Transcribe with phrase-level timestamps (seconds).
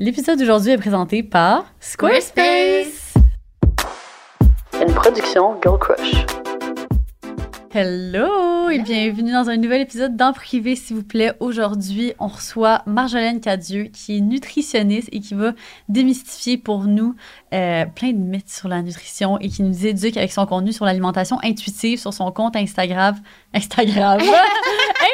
[0.00, 3.14] L'épisode d'aujourd'hui est présenté par Squarespace.
[4.80, 6.24] Une production Girl Crush.
[7.74, 11.32] Hello et bienvenue dans un nouvel épisode d'En privé, s'il vous plaît.
[11.40, 15.52] Aujourd'hui, on reçoit Marjolaine Cadieux, qui est nutritionniste et qui va
[15.88, 17.16] démystifier pour nous
[17.54, 20.84] euh, plein de mythes sur la nutrition et qui nous éduque avec son contenu sur
[20.84, 23.16] l'alimentation intuitive sur son compte Instagram.
[23.54, 24.20] Instagram!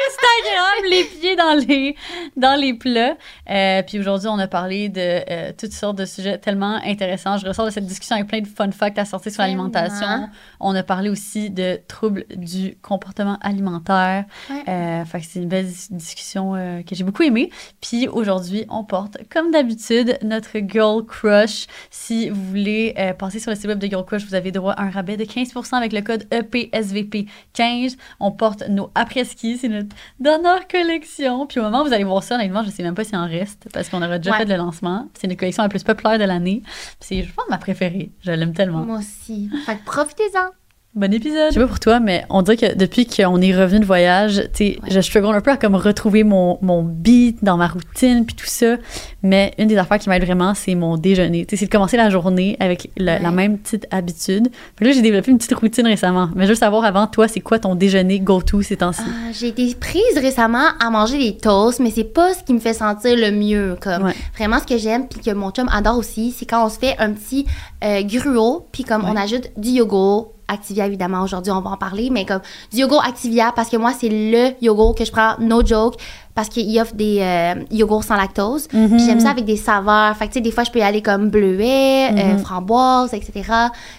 [0.07, 1.95] Instagram, les pieds dans les,
[2.35, 3.15] dans les plats.
[3.49, 7.37] Euh, puis aujourd'hui, on a parlé de euh, toutes sortes de sujets tellement intéressants.
[7.37, 10.29] Je ressors de cette discussion avec plein de fun facts à sortir sur l'alimentation.
[10.59, 14.25] On a parlé aussi de troubles du comportement alimentaire.
[14.49, 14.63] Ouais.
[14.67, 16.53] Euh, fait que c'est une belle dis- discussion
[16.85, 17.49] que j'ai beaucoup aimée.
[17.81, 21.67] Puis aujourd'hui, on porte, comme d'habitude, notre Girl Crush.
[21.89, 24.73] Si vous voulez euh, passer sur le site web de Girl Crush, vous avez droit
[24.73, 27.97] à un rabais de 15% avec le code E EPSVP15.
[28.19, 31.45] On porte nos après-ski, c'est notre dernière collection.
[31.47, 33.27] Puis au moment où vous allez voir ça, honnêtement, je sais même pas s'il en
[33.27, 34.37] reste parce qu'on aura déjà Ouais.
[34.39, 35.07] fait le lancement.
[35.13, 36.61] C'est une collection la plus populaire de l'année.
[36.99, 38.11] C'est, je pense, ma préférée.
[38.21, 38.83] Je l'aime tellement.
[38.85, 39.49] Moi aussi.
[39.65, 40.49] Fait que profitez-en.
[40.95, 41.49] Bon épisode.
[41.49, 44.43] Je sais pas pour toi, mais on dirait que depuis qu'on est revenu de voyage,
[44.53, 44.89] tu sais, Ouais.
[44.91, 48.45] je struggle un peu à comme retrouver mon, mon beat dans ma routine puis tout
[48.45, 48.77] ça.
[49.21, 51.45] Mais une des affaires qui m'aide vraiment, c'est mon déjeuner.
[51.45, 53.21] Tu sais, c'est de commencer la journée avec la, Ouais.
[53.23, 54.47] la même petite habitude.
[54.77, 56.29] Puis là, j'ai développé une petite routine récemment.
[56.33, 59.01] Mais je veux savoir avant, toi, c'est quoi ton déjeuner go-to ces temps-ci?
[59.05, 62.59] Ah, J'ai été prise récemment à manger des toasts, mais c'est pas ce qui me
[62.59, 63.75] fait sentir le mieux.
[63.81, 64.15] Comme Ouais.
[64.37, 66.95] vraiment ce que j'aime puis que mon chum adore aussi, c'est quand on se fait
[66.99, 67.45] un petit
[67.85, 70.31] euh, gruau puis comme on ajoute du yogourt.
[70.47, 72.39] Activia, évidemment, aujourd'hui, on va en parler, mais comme
[72.71, 75.95] du yogourt Activia, parce que moi, c'est le yogourt que je prends, no joke,
[76.35, 78.67] parce qu'il offre des euh, yogourts sans lactose.
[78.71, 78.89] Mhm.
[78.89, 80.15] Puis j'aime ça avec des saveurs.
[80.15, 82.37] Fait que, tu sais, des fois, je peux y aller comme bleuet, euh, Mhm.
[82.37, 83.41] framboise, etc.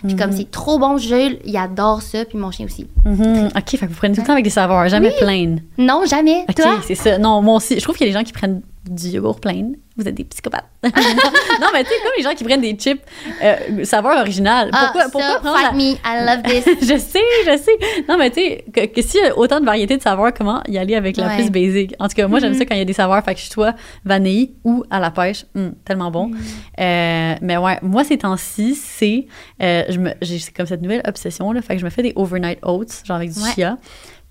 [0.06, 0.36] Puis comme Mhm.
[0.36, 2.86] c'est trop bon, Jules, il adore ça, puis mon chien aussi.
[3.04, 3.48] Mhm.
[3.56, 5.56] OK, fait que vous prenez tout le temps avec des saveurs, jamais plein.
[5.78, 6.44] Non, jamais.
[6.48, 6.76] OK, Toi?
[6.86, 7.18] c'est ça.
[7.18, 9.72] Non, moi aussi, je trouve qu'il y a des gens qui prennent du yogourt plein.
[9.98, 10.66] Vous êtes des psychopathes.
[10.84, 13.00] non, mais tu sais, comme les gens qui prennent des chips
[13.42, 14.70] euh, saveur originale.
[14.70, 16.42] Pourquoi, ah, pourquoi ça, prendre fight la- me, I love
[16.76, 16.88] this.
[16.88, 18.02] je sais, je sais.
[18.06, 20.62] Non, mais tu sais, que, que s'il y a autant de variétés de saveurs, comment
[20.68, 21.36] y aller avec la Ouais.
[21.36, 21.94] plus basique?
[21.98, 22.58] En tout cas, moi, j'aime Mhm.
[22.58, 23.24] ça quand il y a des saveurs.
[23.24, 25.46] Fait que je suis soit vanille ou à la pêche.
[25.54, 26.26] Hum, tellement bon.
[26.26, 26.38] Mhm.
[26.80, 29.26] Euh, mais ouais, moi, ces temps-ci, c'est.
[29.62, 31.62] euh, je me- j'ai comme cette nouvelle obsession, là.
[31.62, 33.50] Fait que je me fais des overnight oats, genre avec du Ouais.
[33.54, 33.78] chia.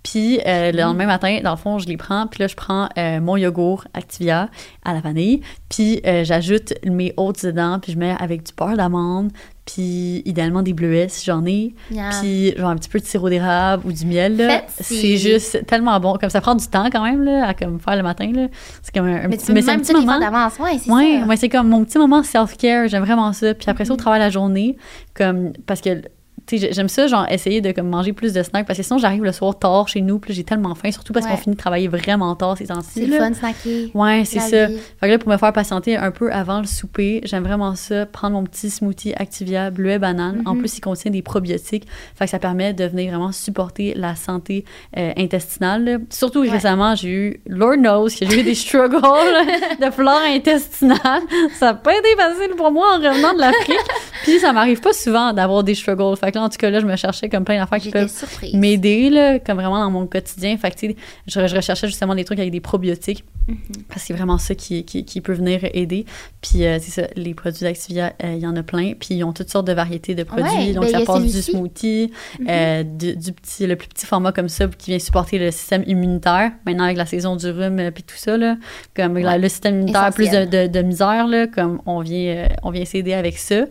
[0.05, 2.27] Puis euh, le lendemain matin, dans le fond, je les prends.
[2.27, 4.49] Puis là, je prends euh, mon yogourt Activia
[4.83, 5.41] à la vanille.
[5.67, 7.79] Puis euh, j'ajoute mes oats dedans.
[7.81, 9.31] Puis je mets avec du beurre d'amande.
[9.65, 11.73] Puis idéalement des bleuets si j'en ai.
[12.21, 14.61] Puis genre un petit peu de sirop d'érable ou du miel.
[14.79, 16.17] C'est juste tellement bon.
[16.21, 18.31] Comme ça prend du temps quand même là, à comme faire le matin.
[18.31, 18.47] là.
[18.83, 20.19] C'est comme un, un mais petit peux c'est un même petit moment.
[20.19, 20.59] d'avance.
[20.59, 21.17] Ouais, c'est Ouais.
[21.17, 21.25] Mm-hmm.
[21.27, 23.55] ouais, c'est comme mon petit moment self-care, j'aime vraiment ça.
[23.55, 24.77] Puis après ça, au travail la journée,
[25.15, 26.03] comme parce que
[26.51, 29.31] j'aime ça, genre essayer de comme, manger plus de snacks parce que sinon j'arrive le
[29.31, 31.31] soir tard chez nous, puis j'ai tellement faim, surtout parce Ouais.
[31.31, 32.89] qu'on finit de travailler vraiment tard ces temps-ci.
[32.94, 33.89] C'est le fun, snacker.
[33.94, 34.66] Ouais, c'est ça.
[34.67, 34.78] vie.
[35.00, 38.06] Fait que là, pour me faire patienter un peu avant le souper, j'aime vraiment ça,
[38.06, 40.41] prendre mon petit smoothie Activia bleuet banane.
[40.45, 40.59] En Mhm.
[40.59, 41.88] plus, il contient des probiotiques.
[42.16, 44.66] Fait que ça permet de venir vraiment supporter la santé
[44.97, 45.83] euh, intestinale.
[45.85, 45.97] là.
[46.09, 46.50] Surtout Ouais.
[46.50, 48.95] récemment, j'ai eu, Lord knows, que j'ai eu des struggles
[49.81, 51.22] de flore intestinale.
[51.53, 53.75] Ça n'a pas été facile pour moi en revenant de l'Afrique.
[54.23, 56.16] Puis ça m'arrive pas souvent d'avoir des struggles.
[56.17, 58.12] Fait que là, en tout cas, là, je me cherchais comme plein d'affaires qui peuvent
[58.53, 60.57] m'aider, là, comme vraiment dans mon quotidien.
[60.57, 60.88] Fait que,
[61.28, 63.23] je, je recherchais justement des trucs avec des probiotiques.
[63.47, 63.57] Mhm.
[63.90, 66.06] Parce que c'est vraiment ça qui, qui, qui peut venir aider.
[66.41, 68.94] Puis euh, c'est ça, les produits d'Activia, euh, il y en a plein.
[69.00, 70.45] Puis ils ont toutes sortes de variétés de produits.
[70.50, 72.47] Ouais, Donc ben, ça passe du smoothie, Mhm.
[72.50, 75.84] euh, du, du petit, le plus petit format comme ça qui vient supporter le système
[75.85, 76.51] immunitaire.
[76.66, 78.57] Maintenant avec la saison du rhume puis tout ça, là,
[78.95, 82.72] comme la- le système immunitaire, plus de, de, de misère, là, comme on vient, on
[82.72, 83.66] vient s'aider avec ça.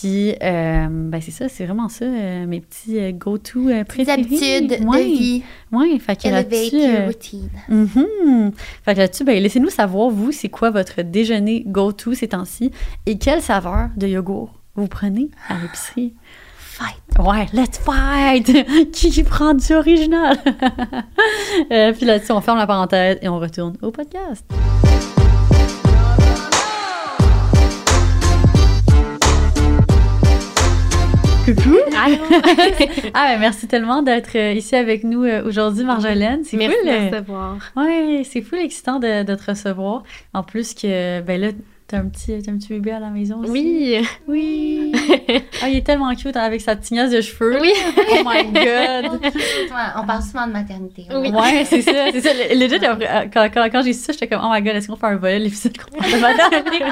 [0.00, 3.84] Puis, euh, ben c'est ça, c'est vraiment ça, euh, mes petits euh, go-to euh, Des
[3.84, 4.12] préférés.
[4.12, 5.42] habitudes Ouais, de vie.
[5.70, 7.50] Ouais, fait que là-dessus, routine.
[7.68, 8.52] Mhm.
[8.84, 12.70] Fait que là-dessus, ben, laissez-nous savoir, vous, c'est quoi votre déjeuner go-to ces temps-ci
[13.06, 16.14] et quelle saveur de yogourt vous prenez à l'épicerie?
[16.56, 16.96] Fight.
[17.18, 18.90] Ouais, let's fight!
[18.92, 20.38] qui, prend du original?
[21.68, 24.46] Puis là-dessus, on ferme la parenthèse et on retourne au podcast.
[31.44, 31.76] Coucou!
[33.14, 36.42] ah, ben, merci tellement d'être euh, ici avec nous euh, aujourd'hui, Marjolaine.
[36.44, 36.88] C'est Merci cool.
[36.88, 37.56] de euh, recevoir.
[37.76, 40.02] Ouais, c'est fou excitant de, de te recevoir.
[40.34, 41.48] En plus que, ben là,
[41.88, 43.50] t'as un petit, t'as un petit bébé à la maison aussi.
[43.50, 44.08] Oui.
[44.28, 44.92] Oui.
[45.64, 47.56] Ah, il est tellement cute avec sa tignasse de cheveux.
[47.60, 47.72] Oui.
[48.10, 49.20] Oh my god.
[49.96, 51.06] On parle souvent de maternité.
[51.08, 51.20] hein.
[51.20, 51.30] Oui.
[51.30, 52.10] Ouais, c'est ça.
[52.12, 52.30] C'est ça.
[52.34, 52.80] Le- Legit,
[53.32, 55.16] quand, quand, quand j'ai su ça, j'étais comme, oh my god, est-ce qu'on fait un
[55.16, 56.84] volet l'épisode qu'on parle de maternité?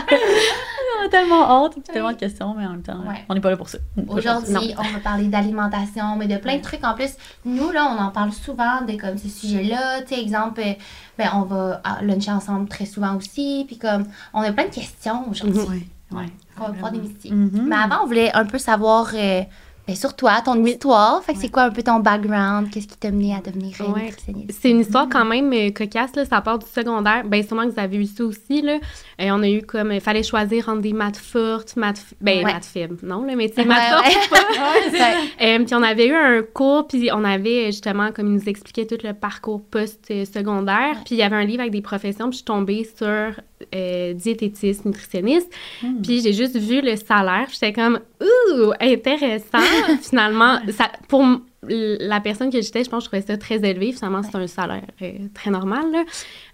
[1.09, 3.25] Tellement hâte, puis tellement de questions, mais en même temps, Ouais.
[3.29, 3.79] on n'est pas là pour ça.
[4.09, 6.85] Aujourd'hui, on va parler d'alimentation, mais de plein de trucs.
[6.85, 7.11] En plus,
[7.45, 10.03] nous, là, on en parle souvent de comme ce sujet-là.
[10.03, 10.73] Tu sais, exemple, euh,
[11.19, 13.65] ben, on va à- luncher ensemble très souvent aussi.
[13.67, 14.05] Puis comme,
[14.35, 15.61] on a plein de questions aujourd'hui.
[15.69, 16.25] Oui, oui.
[16.59, 17.33] On va pouvoir démystifier.
[17.33, 17.67] Mhm.
[17.69, 19.43] Mais avant, on voulait un peu savoir euh,
[19.87, 21.23] ben, sur toi, ton histoire.
[21.25, 22.71] Fait que c'est quoi un peu ton background?
[22.71, 24.05] Qu'est-ce qui t'a mené à devenir euh, Ouais.
[24.07, 24.59] nutritionniste?
[24.63, 26.25] C'est une histoire quand même euh, cocasse, là.
[26.25, 27.25] ça part du secondaire.
[27.27, 28.63] Ben, sûrement que vous avez eu ça aussi.
[28.63, 28.75] Là.
[29.21, 32.53] Euh, on a eu comme, il fallait choisir entre des maths fortes, maths, ben, Ouais.
[32.53, 34.07] maths faibles, non, là, mais tu sais, maths fortes.
[35.43, 38.49] Euh, puis on avait eu un cours, puis on avait euh, justement, comme ils nous
[38.49, 42.33] expliquaient tout le parcours post-secondaire, puis il y avait un livre avec des professions, puis
[42.33, 43.33] je suis tombée sur
[43.75, 45.51] euh, diététiste, nutritionniste,
[45.83, 46.03] Hmm.
[46.03, 49.59] puis j'ai juste vu le salaire, j'étais comme, ouh, intéressant.
[50.03, 51.25] Finalement, ça, pour
[51.63, 53.93] la personne que j'étais, je pense que je trouvais ça très élevé.
[53.93, 56.05] Finalement, c'est un salaire euh, très normal, là.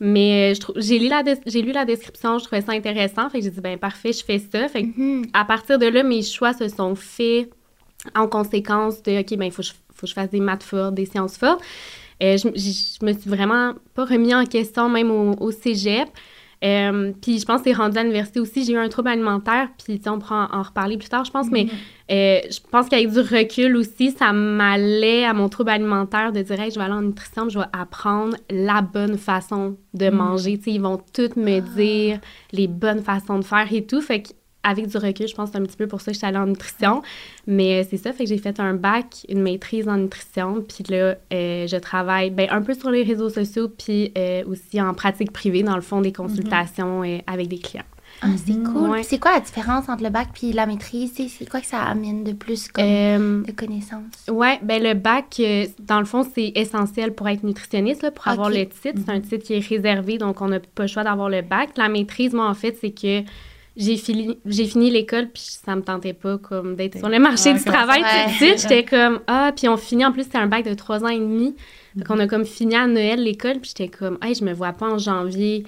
[0.00, 3.38] Mais euh, j'ai lu, la des- j'ai lu la description, je trouvais ça intéressant, fait
[3.38, 4.68] que j'ai dit, ben parfait, je fais ça.
[4.68, 5.26] Fait que Mhm.
[5.32, 7.50] à partir de là, mes choix se sont faits
[8.14, 10.62] en conséquence de OK, ben il faut, que je- faut que je fasse des maths
[10.64, 11.62] fortes, des sciences fortes.
[12.22, 16.08] Euh, je, je- je me suis vraiment pas remis en question, même au, au cégep.
[16.66, 18.64] Euh, puis je pense que c'est rendu à l'université aussi.
[18.64, 21.46] J'ai eu un trouble alimentaire, puis on pourra en, en reparler plus tard, je pense.
[21.50, 21.66] Mais
[22.10, 26.60] euh, je pense qu'avec du recul aussi, ça m'allait à mon trouble alimentaire de dire,
[26.60, 30.58] Hey, je vais aller en nutrition, je vais apprendre la bonne façon de manger.
[30.58, 32.20] Tu sais, ils vont toutes me dire
[32.52, 34.00] les bonnes façons de faire et tout.
[34.00, 34.24] Fait
[34.74, 36.26] qu'avec du recul, je pense que c'est un petit peu pour ça que je suis
[36.26, 37.02] allée en nutrition.
[37.46, 40.62] Mais euh, c'est ça, fait que j'ai fait un bac, une maîtrise en nutrition.
[40.62, 44.80] Puis là, euh, je travaille ben, un peu sur les réseaux sociaux, puis euh, aussi
[44.80, 47.84] en pratique privée, dans le fond, des consultations euh, avec des clients.
[48.22, 48.72] Ah, c'est Mhm.
[48.72, 48.90] cool.
[48.90, 49.02] Ouais.
[49.02, 51.12] C'est quoi la différence entre le bac puis la maîtrise?
[51.14, 54.26] C'est- C'est quoi que ça amène de plus comme Euh, de connaissances?
[54.30, 55.38] Ouais, ben le bac,
[55.80, 58.98] dans le fond, c'est essentiel pour être nutritionniste, là, pour avoir le titre.
[59.04, 61.70] C'est un titre qui est réservé, donc on n'a pas le choix d'avoir le bac.
[61.76, 63.22] La maîtrise, moi, en fait, c'est que
[63.76, 67.52] j'ai fini, j'ai fini l'école, puis ça me tentait pas comme d'être sur le marché
[67.52, 68.62] Ouais, du travail tout de suite.
[68.62, 71.18] J'étais comme, ah, puis on finit, en plus, c'était un bac de trois ans et
[71.18, 71.54] demi.
[71.94, 74.72] Donc on a comme fini à Noël l'école, puis j'étais comme, hey, je me vois
[74.72, 75.64] pas en janvier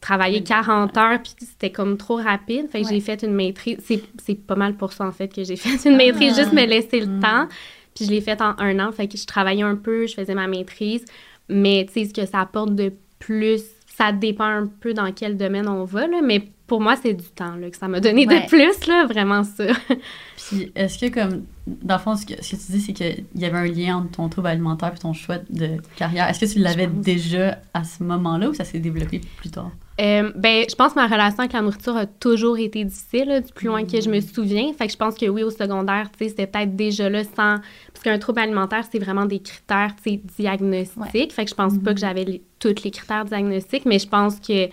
[0.00, 2.68] travailler 40 heures, puis c'était comme trop rapide.
[2.68, 2.94] Fait que Ouais.
[2.94, 3.76] j'ai fait une maîtrise.
[3.84, 6.64] C'est, c'est pas mal pour ça, en fait, que j'ai fait une maîtrise, juste me
[6.66, 7.20] laisser le Mm.
[7.20, 7.48] temps.
[7.94, 8.90] Puis je l'ai faite en un an.
[8.90, 11.04] Fait que je travaillais un peu, je faisais ma maîtrise.
[11.48, 15.36] Mais tu sais, ce que ça apporte de plus, ça dépend un peu dans quel
[15.36, 16.20] domaine on va, là.
[16.24, 18.44] Mais pour moi, c'est du temps, là, que ça m'a donné Ouais.
[18.44, 19.66] de plus, là, vraiment ça.
[20.48, 23.26] Puis, est-ce que, comme, dans le fond, ce que, ce que tu dis, c'est qu'il
[23.34, 26.30] y avait un lien entre ton trouble alimentaire et ton choix de carrière.
[26.30, 29.70] Est-ce que tu l'avais déjà à ce moment-là ou ça s'est développé plus tard?
[30.00, 33.40] Euh, ben, je pense que ma relation avec la nourriture a toujours été difficile, là,
[33.42, 34.72] du plus loin que je me souviens.
[34.72, 37.58] Fait que je pense que oui, au secondaire, tu sais, c'était peut-être déjà là sans...
[37.92, 41.34] Parce qu'un trouble alimentaire, c'est vraiment des critères, tu sais, diagnostiques.
[41.34, 44.70] Fait que je pense pas que j'avais tous les critères diagnostiques, mais je pense que...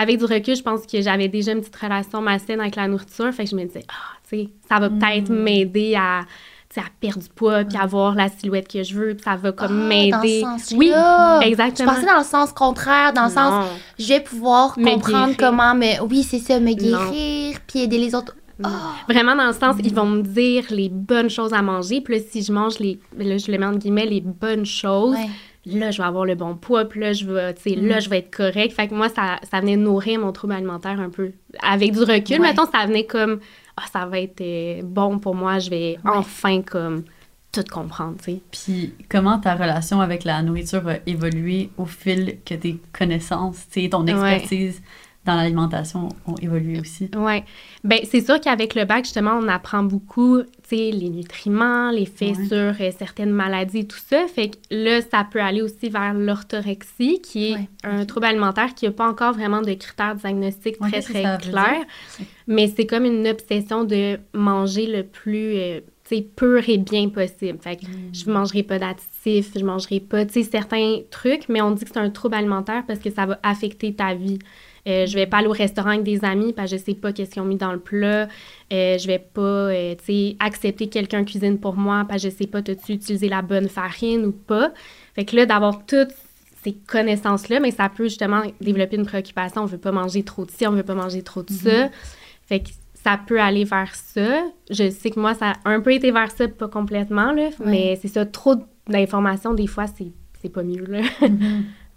[0.00, 3.30] Avec du recul, je pense que j'avais déjà une petite relation malsaine avec la nourriture.
[3.34, 7.20] Fait que je me disais, ah, tu sais, ça va peut-être m'aider à, à perdre
[7.22, 10.44] du poids, puis avoir la silhouette que je veux, puis ça va comme Ah, m'aider.
[10.74, 11.40] Oui, sens-là.
[11.42, 11.92] Je exactement.
[11.94, 13.66] pensais dans le sens contraire, dans le sens
[13.98, 15.36] je vais pouvoir Me comprendre guérir.
[15.36, 18.36] comment me oui, c'est ça, me guérir puis aider les autres.
[18.62, 18.68] Ah,
[19.08, 22.00] Vraiment dans le sens, ils vont me dire les bonnes choses à manger.
[22.00, 25.14] Puis là, si je mange les, là, je le mets entre guillemets, les bonnes choses,
[25.14, 25.28] ouais.
[25.72, 26.84] Là, je vais avoir le bon poids.
[26.86, 28.72] Puis là, je vais, là, je vais être correct.
[28.72, 31.32] Fait que moi, ça, ça venait nourrir mon trouble alimentaire un peu.
[31.62, 32.48] Avec du recul, Ouais.
[32.48, 33.40] mettons, ça venait comme,
[33.76, 35.58] ah, ça va être euh, bon pour moi.
[35.58, 37.04] Je vais enfin, comme,
[37.52, 38.40] tout comprendre, tu sais.
[38.50, 43.82] Puis, comment ta relation avec la nourriture a évolué au fil que tes connaissances, tu
[43.82, 44.82] sais, ton expertise
[45.28, 47.10] dans l'alimentation ont évolué aussi?
[47.16, 47.44] Ouais.
[47.84, 52.32] Ben c'est sûr qu'avec le bac justement, on apprend beaucoup, tu sais, les nutriments, l'effet
[52.36, 52.44] Ouais.
[52.46, 54.26] sur euh, certaines maladies, tout ça.
[54.26, 57.68] Fait que là, ça peut aller aussi vers l'orthorexie, qui est Ouais.
[57.84, 61.84] un trouble alimentaire qui n'a pas encore vraiment de critères diagnostiques Ouais, très très clairs.
[62.46, 65.80] Mais c'est comme une obsession de manger le plus, euh,
[66.36, 67.58] pur et bien possible.
[67.60, 71.70] Fait que je mangerai pas d'additifs, je mangerai pas, tu sais, certains trucs, mais on
[71.70, 74.38] dit que c'est un trouble alimentaire parce que ça va affecter ta vie.
[74.86, 77.12] Euh, je vais pas aller au restaurant avec des amis parce que je sais pas
[77.12, 78.28] qu'est-ce qu'ils ont mis dans le plat.
[78.72, 82.30] Euh, je vais pas, euh, tu sais, accepter que quelqu'un cuisine pour moi parce que
[82.30, 84.72] je sais pas t'as-tu utilisé la bonne farine ou pas?
[85.14, 86.14] Fait que là, d'avoir toutes
[86.62, 89.62] ces connaissances-là, mais ça peut justement développer une préoccupation.
[89.62, 91.90] On veut pas manger trop de ci, on veut pas manger trop de ça.
[92.46, 92.70] Fait que
[93.04, 94.42] ça peut aller vers ça.
[94.70, 97.98] Je sais que moi, ça a un peu été vers ça, pas complètement, là, mais
[98.02, 98.56] c'est ça, trop
[98.88, 101.00] d'informations, des fois, c'est c'est pas mieux, là.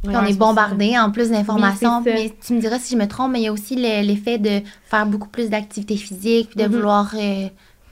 [0.03, 2.01] Ouais, on est bombardé en plus d'informations.
[2.01, 4.39] Mais tu me diras si je me trompe, mais il y a aussi le- l'effet
[4.39, 6.75] de faire beaucoup plus d'activité physique, puis de Mhm.
[6.75, 7.47] vouloir euh,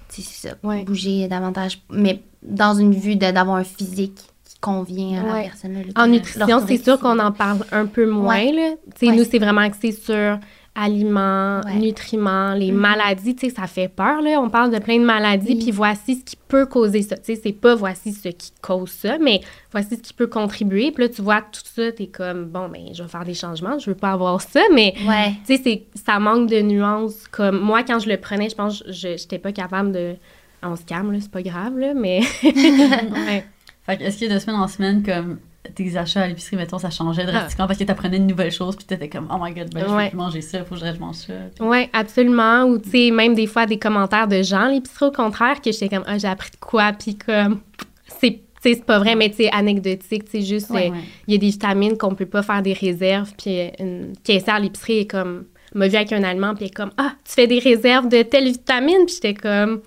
[0.10, 0.84] ça, Ouais.
[0.86, 5.74] bouger davantage, mais dans une vue d'avoir un physique qui convient à la personne.
[5.74, 8.44] là, En nutrition, c'est sûr qu'on en parle un peu moins.
[8.54, 8.72] Là.
[8.98, 9.16] Tu sais, Ouais.
[9.16, 10.40] Nous, c'est vraiment axé sur
[10.76, 11.76] aliments, Ouais.
[11.76, 12.78] nutriments, les Mhm.
[12.80, 14.40] maladies, tu sais, ça fait peur, là.
[14.42, 15.60] On parle de plein de maladies, Oui.
[15.64, 17.18] puis voici ce qui peut causer ça.
[17.18, 20.92] Tu sais, c'est pas voici ce qui cause ça, mais voici ce qui peut contribuer.
[20.92, 23.78] Puis là, tu vois tout ça, t'es comme, bon, ben, je vais faire des changements,
[23.80, 25.34] je veux pas avoir ça, mais Ouais.
[25.46, 27.28] tu sais, c'est- ça manque de nuances.
[27.30, 30.16] Comme moi, quand je le prenais, je pense que je j'étais pas capable de.
[30.64, 32.20] On se calme, là, c'est pas grave, là, mais.
[32.44, 33.46] ouais.
[33.86, 35.40] Fait que est-ce que de semaine en semaine, comme
[35.76, 38.86] tes achats à l'épicerie, mettons, ça changeait drastiquement parce que t'apprenais une nouvelle chose, puis
[38.86, 40.10] t'étais comme, oh my god, ben, je Ouais.
[40.10, 41.34] plus manger ça, faut que je mange ça.
[41.56, 42.64] Puis- Oui, absolument.
[42.64, 45.72] Ou, tu sais, même des fois, des commentaires de gens, à l'épicerie, au contraire, que
[45.72, 47.60] j'étais comme, ah, j'ai appris de quoi, puis comme,
[48.08, 50.90] c'est, tu sais, c'est pas vrai, mais tu sais, anecdotique, tu sais, juste, Ouais.
[50.92, 50.96] euh,
[51.28, 54.56] il y a des vitamines qu'on peut pas faire des réserves, puis euh, une caissière
[54.56, 57.48] à l'épicerie est comme, m'a vu avec un allemand, puis est comme, ah, tu fais
[57.48, 59.82] des réserves de telle vitamine, puis j'étais comme,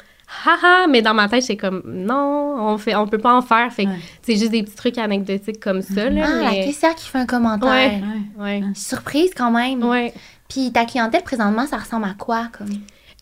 [0.44, 3.72] haha, mais dans ma tête, j'étais comme, non, on fait, on peut pas en faire,
[3.72, 3.98] fait Ouais.
[4.22, 7.26] c'est juste des petits trucs anecdotiques comme ça, là, Ah, la caissière qui fait un
[7.26, 7.68] commentaire.
[7.70, 8.02] Ouais.
[8.38, 8.60] Ouais.
[8.60, 8.62] Ouais.
[8.74, 9.82] Surprise quand même.
[9.84, 10.12] Ouais.
[10.48, 12.68] Puis ta clientèle présentement, ça ressemble à quoi comme?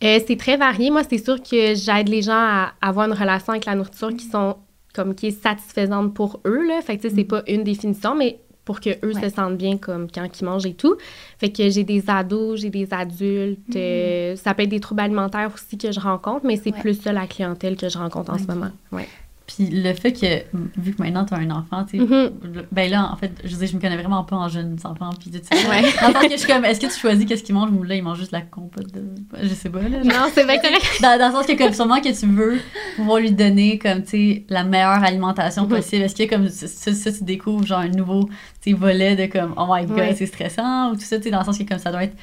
[0.02, 0.90] Euh, c'est très varié.
[0.90, 4.24] Moi, c'est sûr que j'aide les gens à avoir une relation avec la nourriture qui
[4.26, 4.56] sont
[4.94, 6.80] comme qui est satisfaisante pour eux là.
[6.82, 8.40] Fait que tu sais, c'est pas une définition, mais
[8.70, 9.28] pour que eux Ouais.
[9.28, 10.96] se sentent bien comme quand ils mangent et tout.
[11.38, 13.74] Fait que j'ai des ados, j'ai des adultes.
[13.74, 16.80] euh, ça peut être des troubles alimentaires aussi que je rencontre, mais c'est Ouais.
[16.80, 18.70] plus ça la clientèle que je rencontre en ce moment.
[18.92, 19.08] Ouais.
[19.56, 20.44] Puis le fait que,
[20.80, 22.30] vu que maintenant t'as un enfant, tu sais, Mhm.
[22.70, 25.10] ben là, en fait, je veux dire, je me connais vraiment pas en jeunes enfants,
[25.18, 25.68] puis tout ça.
[25.68, 25.82] Ouais.
[26.00, 27.72] Dans le sens que je suis comme, est-ce que tu choisis qu'est-ce qu'ils mangent?
[27.72, 29.02] Ou là, ils mangent juste la compote de.
[29.42, 30.04] Je sais pas, là.
[30.04, 30.86] Non, c'est vrai correct.
[31.02, 32.60] Dans, dans le sens que, comme, sûrement que tu veux
[32.96, 35.68] pouvoir lui donner, comme, tu sais, la meilleure alimentation Mhm.
[35.68, 36.02] possible.
[36.04, 38.24] Est-ce que, comme, ça, tu découvres, genre, un nouveau,
[38.62, 40.14] tu sais, volet de, comme, oh my god, Ouais.
[40.14, 42.14] c'est stressant, ou tout ça, tu sais, dans le sens que, comme, ça doit être.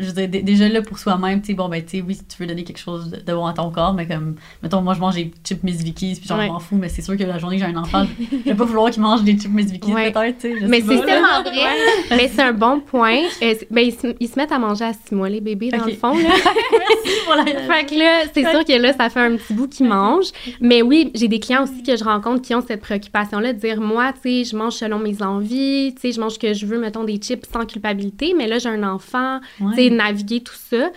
[0.00, 2.16] Je veux dire, dé- déjà là, pour soi-même, tu sais, bon, ben, tu sais, oui,
[2.28, 4.94] tu veux donner quelque chose de, de bon à ton corps, mais comme, mettons, moi,
[4.94, 6.48] je mange des chips Miss puis genre, Ouais.
[6.48, 8.64] m'en fous, mais c'est sûr que la journée que j'ai un enfant, je vais pas
[8.64, 10.10] vouloir qu'il mange des chips Miss Ouais.
[10.12, 10.66] peut-être, tu sais.
[10.66, 11.76] Mais c'est tellement vrai.
[12.10, 13.18] Mais c'est un bon point.
[13.42, 15.78] Euh, ben, ils, se, ils se mettent à manger à six mois, les bébés, dans
[15.78, 15.86] Ok.
[15.86, 16.16] le fond.
[16.16, 16.28] Là.
[16.72, 17.44] Merci pour la.
[17.74, 20.30] Fait que là, c'est sûr que là, ça fait un petit bout qu'ils mangent.
[20.60, 23.80] Mais oui, j'ai des clients aussi que je rencontre qui ont cette préoccupation-là de dire,
[23.80, 26.66] moi, tu sais, je mange selon mes envies, tu sais, je mange ce que je
[26.66, 30.54] veux, mettons, des chips sans culpabilité, mais là, j'ai un enfant, tu sais, naviguer tout
[30.54, 30.90] ça.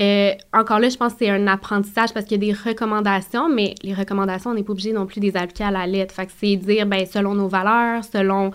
[0.00, 3.48] Euh, encore là, je pense que c'est un apprentissage parce qu'il y a des recommandations,
[3.48, 6.14] mais les recommandations, on n'est pas obligé non plus de les appliquer à la lettre.
[6.14, 8.52] Fait que c'est dire, ben, selon nos valeurs, selon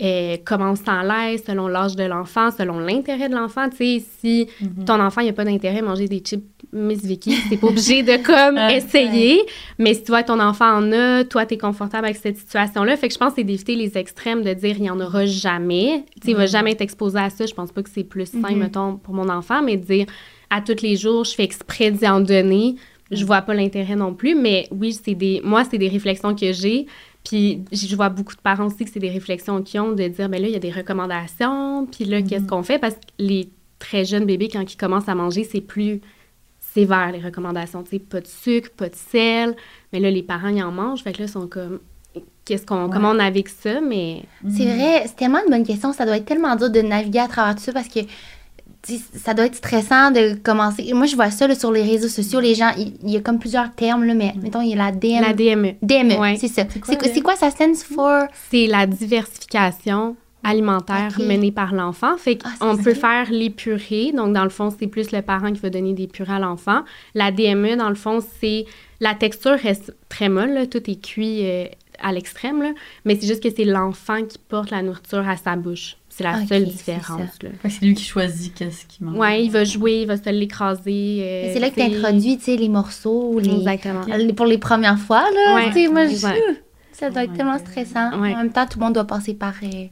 [0.00, 3.68] euh, comment on se sent l'aise, selon l'âge de l'enfant, selon l'intérêt de l'enfant.
[3.68, 4.84] Tu sais, si Mhm.
[4.84, 6.44] ton enfant, il a pas d'intérêt à manger des chips
[6.74, 9.42] Miss Vicky, t'es pas obligé de comme essayer.
[9.78, 12.96] Mais si que ton enfant en a, toi, t'es confortable avec cette situation-là.
[12.96, 15.26] Fait que je pense que c'est d'éviter les extrêmes, de dire il y en aura
[15.26, 16.04] jamais.
[16.14, 16.48] Tu sais, il va Mhm.
[16.48, 17.44] jamais être exposé à ça.
[17.44, 18.58] Je pense pas que c'est plus sain, Mhm.
[18.58, 20.06] mettons, pour mon enfant, mais de dire
[20.48, 22.76] à tous les jours, je fais exprès d'y en donner.
[23.10, 26.50] Je vois pas l'intérêt non plus, mais oui, c'est des, moi, c'est des réflexions que
[26.54, 26.86] j'ai.
[27.24, 30.28] Puis je vois beaucoup de parents aussi que c'est des réflexions qu'ils ont de dire,
[30.28, 32.46] ben là, il y a des recommandations, puis là, qu'est-ce Mhm.
[32.48, 32.78] qu'on fait?
[32.78, 33.48] Parce que les
[33.78, 36.00] très jeunes bébés, quand ils commencent à manger, c'est plus
[36.60, 37.82] sévère, les recommandations.
[37.82, 39.54] Tu sais, pas de sucre, pas de sel.
[39.92, 41.02] Mais là, les parents, ils en mangent.
[41.02, 41.80] Fait que là, ils sont comme,
[42.44, 42.90] qu'est-ce qu'on, Ouais.
[42.92, 43.80] comment on navigue ça?
[43.80, 45.92] Mais C'est vrai, c'est tellement une bonne question.
[45.92, 48.00] Ça doit être tellement dur de naviguer à travers tout ça parce que
[49.14, 50.92] ça doit être stressant de commencer.
[50.92, 52.40] Moi, je vois ça là, sur les réseaux sociaux.
[52.40, 54.76] Les gens, il il y, a comme plusieurs termes, là, mais mettons, il y a
[54.76, 55.20] la DM.
[55.20, 56.36] la DME, DME, Ouais.
[56.38, 56.64] c'est ça.
[56.64, 58.24] quoi, C'est quoi, la c'est quoi ça stands for?
[58.50, 62.16] c'est la diversification alimentaire menée par l'enfant.
[62.16, 64.12] Fait Ah, qu'on peut faire les purées.
[64.12, 66.82] Donc, dans le fond, c'est plus le parent qui va donner des purées à l'enfant.
[67.14, 68.64] La DME, dans le fond, c'est...
[69.00, 70.66] La texture reste très molle, là.
[70.66, 71.64] Tout est cuit euh,
[72.00, 72.70] à l'extrême, là.
[73.04, 75.96] Mais c'est juste que c'est l'enfant qui porte la nourriture à sa bouche.
[76.14, 77.22] C'est la seule différence,
[77.62, 79.16] c'est lui qui choisit qu'est-ce qu'il mange.
[79.16, 81.18] Ouais, il va jouer, il va se l'écraser.
[81.22, 81.96] euh, c'est là que tu tu sais.
[81.96, 83.50] introduis, tu sais, les morceaux, les...
[83.50, 84.02] Exactement.
[84.18, 85.54] les- pour les premières fois, là.
[85.54, 85.88] Ouais.
[85.88, 86.40] moi, je- Ouais.
[86.92, 88.20] Ça doit être tellement stressant.
[88.20, 88.34] Ouais.
[88.34, 89.86] En même temps, tout le monde doit passer par euh,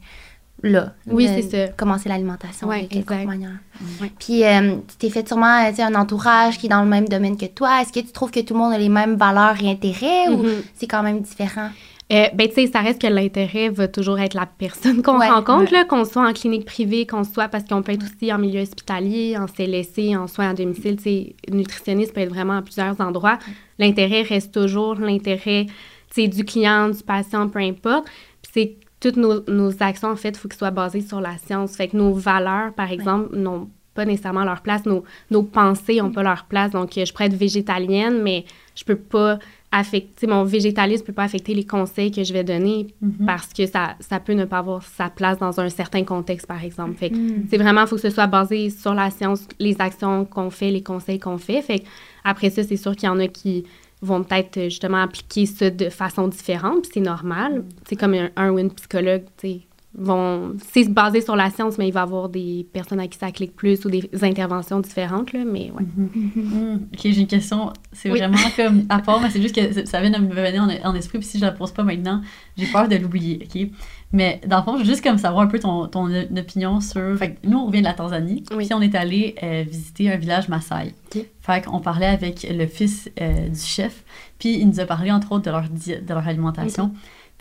[0.63, 0.93] là.
[1.07, 1.67] Oui, c'est ça.
[1.73, 3.57] Commencer l'alimentation Ouais, de quelque manière.
[3.99, 4.11] Ouais.
[4.19, 6.87] Puis, euh, tu t'es fait sûrement euh, tu sais, un entourage qui est dans le
[6.89, 7.81] même domaine que toi.
[7.81, 10.37] Est-ce que tu trouves que tout le monde a les mêmes valeurs et intérêts ou
[10.43, 10.61] Mhm.
[10.75, 11.69] c'est quand même différent?
[12.11, 15.29] Euh, ben, tu sais, ça reste que l'intérêt va toujours être la personne qu'on Ouais.
[15.29, 18.61] rencontre, qu'on soit en clinique privée, qu'on soit, parce qu'on peut être aussi en milieu
[18.61, 22.99] hospitalier, en CLSC, en soins à domicile, tu sais, nutritionniste peut être vraiment à plusieurs
[22.99, 23.39] endroits.
[23.79, 25.67] L'intérêt reste toujours l'intérêt,
[26.13, 28.05] tu sais, du client, du patient, peu importe.
[28.41, 31.37] Puis c'est toutes nos, nos actions, en fait, il faut qu'elles soient basées sur la
[31.37, 31.75] science.
[31.77, 34.85] Fait que nos valeurs, par exemple, n'ont pas nécessairement leur place.
[34.85, 36.71] Nos, nos pensées n'ont pas leur place.
[36.71, 39.39] Donc, je pourrais être végétalienne, mais je peux pas
[39.71, 43.25] affecter, mon végétalisme peut pas affecter les conseils que je vais donner Mhm.
[43.25, 46.61] parce que ça, ça peut ne pas avoir sa place dans un certain contexte, par
[46.63, 46.95] exemple.
[46.95, 47.47] Fait que Mm.
[47.49, 50.71] c'est vraiment, il faut que ce soit basé sur la science, les actions qu'on fait,
[50.71, 51.61] les conseils qu'on fait.
[51.61, 51.85] Fait que
[52.23, 53.63] après ça, c'est sûr qu'il y en a qui
[54.01, 57.63] vont peut-être euh, justement appliquer ça de façon différente, puis c'est normal.
[57.87, 59.59] C'est comme un, un ou une psychologue, tu sais,
[59.93, 63.17] vont c'est basé sur la science mais il va y avoir des personnes à qui
[63.17, 66.75] ça clique plus ou des interventions différentes là mais ouais Mm.
[66.93, 67.73] Ok, j'ai une question.
[67.91, 68.19] C'est Oui.
[68.19, 70.95] vraiment comme à part, mais c'est juste que ça vient de me venir en, en
[70.95, 71.17] esprit.
[71.19, 72.21] Puis si je la pose pas maintenant,
[72.57, 73.39] j'ai peur de l'oublier.
[73.43, 73.67] Ok?
[74.13, 77.17] Mais dans le fond, je veux juste comme savoir un peu ton, ton opinion sur.
[77.17, 78.43] Fait que nous, on revient de la Tanzanie.
[78.55, 78.65] Oui.
[78.65, 80.93] Puis on est allé euh, visiter un village Maasai.
[81.15, 81.25] Ok.
[81.41, 84.03] Fait qu'on parlait avec le fils euh, du chef.
[84.39, 86.91] Puis il nous a parlé entre autres de leur, de leur alimentation.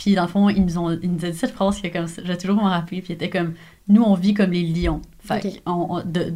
[0.02, 1.90] Puis dans le fond, ils nous, ont, ils nous a dit cette phrase qui est
[1.90, 3.02] comme vais toujours m'en rappeler.
[3.02, 3.52] Puis était comme
[3.86, 5.02] Nous, on vit comme les lions.
[5.18, 5.62] Fait Ok.
[5.64, 6.32] qu'on- on- de-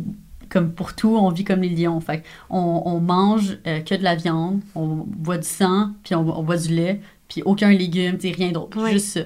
[0.50, 1.99] comme pour tout, on vit comme les lions.
[2.00, 6.21] Fait on, on mange euh, que de la viande, on boit du sang, puis on,
[6.38, 9.21] on boit du lait, puis aucun légume, tu rien d'autre, juste ça.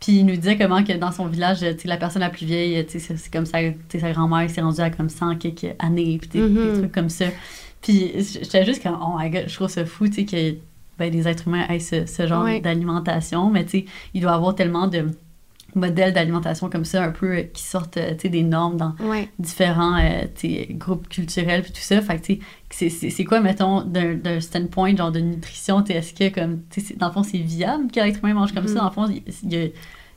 [0.00, 3.30] Puis il nous disait comment que dans son village, la personne la plus vieille, c'est-
[3.32, 3.58] comme ça,
[4.00, 6.78] sa grand-mère s'est rendue à comme 100 quelques années, puis des, des Mhm.
[6.78, 7.26] trucs comme ça.
[7.82, 10.56] Puis j'étais juste comme, oh my god, je trouve ça fou, tu sais, que
[11.02, 14.34] ben, les êtres humains aient ce, ce genre d'alimentation, mais tu sais, il doit y
[14.34, 15.06] avoir tellement de
[15.74, 18.94] modèles d'alimentation comme ça, un peu, euh, qui sortent, euh, des normes dans
[19.38, 20.24] différents euh,
[20.72, 22.00] groupes culturels puis tout ça.
[22.02, 22.40] Fait que, tu sais,
[22.70, 26.60] c'est- c'est c'est quoi, mettons, d'un d'un standpoint, genre de nutrition, est-ce que, comme,
[26.96, 28.74] dans le fond, c'est viable que l'être humain mange comme ça?
[28.74, 28.78] Mhm.
[28.80, 29.66] Dans le fond, il y a,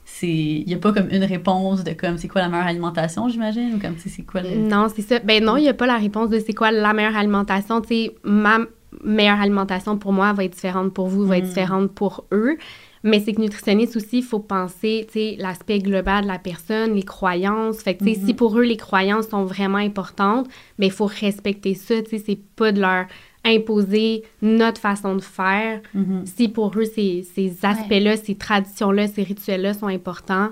[0.04, 3.28] c'est- il y a pas comme une réponse de comme, c'est quoi la meilleure alimentation,
[3.30, 3.74] j'imagine?
[3.74, 4.50] Ou comme, c'est quoi le...
[4.56, 5.18] Non, c'est ça.
[5.20, 7.80] Ben non, il n'y a pas la réponse de c'est quoi la meilleure alimentation.
[7.80, 8.58] Tu sais, ma
[9.04, 11.48] meilleure alimentation pour moi va être différente pour vous, va être Mm.
[11.48, 12.56] différente pour eux.
[13.02, 16.94] Mais c'est que nutritionniste aussi, il faut penser, tu sais, l'aspect global de la personne,
[16.94, 17.78] les croyances.
[17.78, 20.48] Fait que, si pour eux, les croyances sont vraiment importantes,
[20.78, 23.04] ben il faut respecter ça, tu sais, c'est pas de leur
[23.44, 25.80] imposer notre façon de faire.
[25.94, 30.48] Mhm, Si pour eux, ces, ces aspects-là, ces traditions-là, ces rituels-là sont importants,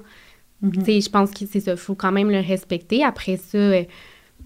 [0.62, 0.72] mhm.
[0.72, 1.74] tu sais, je pense que c'est ça.
[1.76, 3.02] Faut quand même le respecter.
[3.04, 3.82] Après ça, euh,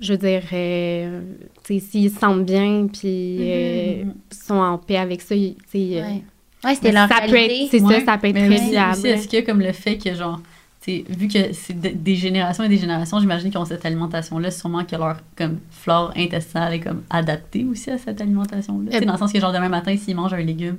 [0.01, 1.21] je veux dire, euh,
[1.65, 4.15] tu sais, s'ils se sentent bien, puis euh, Mhm.
[4.31, 6.23] sont en paix avec ça, tu sais, euh, Ouais,
[6.65, 7.69] ouais c'était leur ça peut être, réalité.
[7.71, 9.73] c'est Ouais, ça, ça peut être Mais très aussi, est-ce qu'il y a comme le
[9.73, 10.41] fait que, genre,
[10.81, 13.85] tu sais, vu que c'est de- des générations et des générations, j'imagine qu'ils ont cette
[13.85, 18.93] alimentation-là, sûrement que leur comme, flore intestinale est comme adaptée aussi à cette alimentation-là.
[18.93, 20.79] Sais, Euh, dans le sens que, genre, demain matin, s'ils mangent un légume,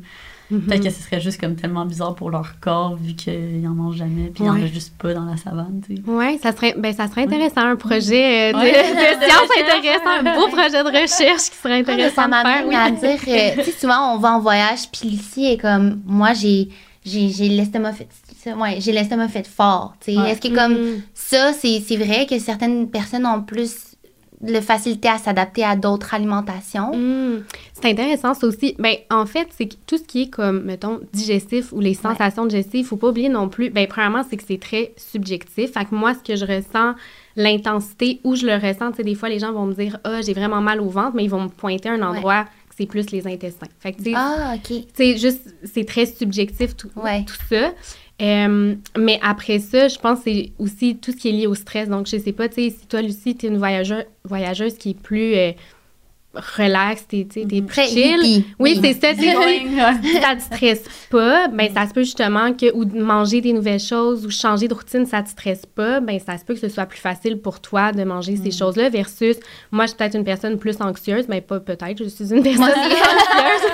[0.52, 0.62] Mhm.
[0.62, 3.98] peut-être que ce serait juste comme tellement bizarre pour leur corps, vu qu'ils en mangent
[3.98, 4.64] jamais, puis ils en Ouais.
[4.64, 6.02] ont juste pas dans la savane, tu sais.
[6.10, 8.72] Ouais, ça serait, ben, ça serait intéressant, un projet euh, de, Ouais.
[8.72, 12.68] de De science intéressant, un beau projet de recherche qui serait intéressant ça de faire.
[12.68, 12.76] oui.
[12.76, 16.34] à dire, euh, tu sais, souvent on va en voyage, puis Lucie est comme, moi
[16.34, 16.70] j'ai
[17.06, 19.94] j'ai j'ai l'estomac fait, ouais, j'ai l'estomac fait fort.
[20.08, 20.32] Ouais.
[20.32, 21.02] Est-ce que comme Mhm.
[21.14, 23.89] ça, c'est c'est vrai que certaines personnes ont plus
[24.42, 26.92] de facilité à s'adapter à d'autres alimentations?
[26.96, 28.76] Hmm, C'est intéressant, ça aussi.
[28.80, 32.46] Ben, en fait, c'est que tout ce qui est comme, mettons, digestif ou les sensations
[32.46, 33.70] digestives, faut pas oublier non plus.
[33.70, 35.72] Ben, premièrement, c'est que c'est très subjectif.
[35.74, 36.96] Fait que moi, ce que je ressens,
[37.36, 40.22] l'intensité où je le ressens, tu sais, des fois, les gens vont me dire, ah,
[40.22, 43.10] j'ai vraiment mal au ventre, mais ils vont me pointer un endroit que c'est plus
[43.12, 43.68] les intestins.
[43.80, 44.84] Fait que, Ah, ok.
[44.94, 47.26] c'est juste, c'est très subjectif tout, Ouais.
[47.26, 47.72] tout ça.
[48.22, 51.56] Euh, mais après ça, je pense que c'est aussi tout ce qui est lié au
[51.56, 51.88] stress.
[51.88, 55.02] Donc, je sais pas, tu sais, si toi, Lucie, t'es une voyageuse, voyageuse qui est
[55.02, 55.52] plus euh,
[56.58, 58.20] relax, t'es, t'es plus Très chill.
[58.24, 58.46] hippie.
[58.60, 59.14] Oui, c'est ça,
[60.04, 63.80] si ça te stresse pas, ben ça se peut justement que ou manger des nouvelles
[63.80, 66.70] choses ou changer de routine, ça te stresse pas, ben ça se peut que ce
[66.70, 69.38] soit plus facile pour toi de manger ces choses-là versus
[69.72, 72.72] moi je suis peut-être une personne plus anxieuse, mais pas peut-être, je suis une personne
[72.72, 72.94] plus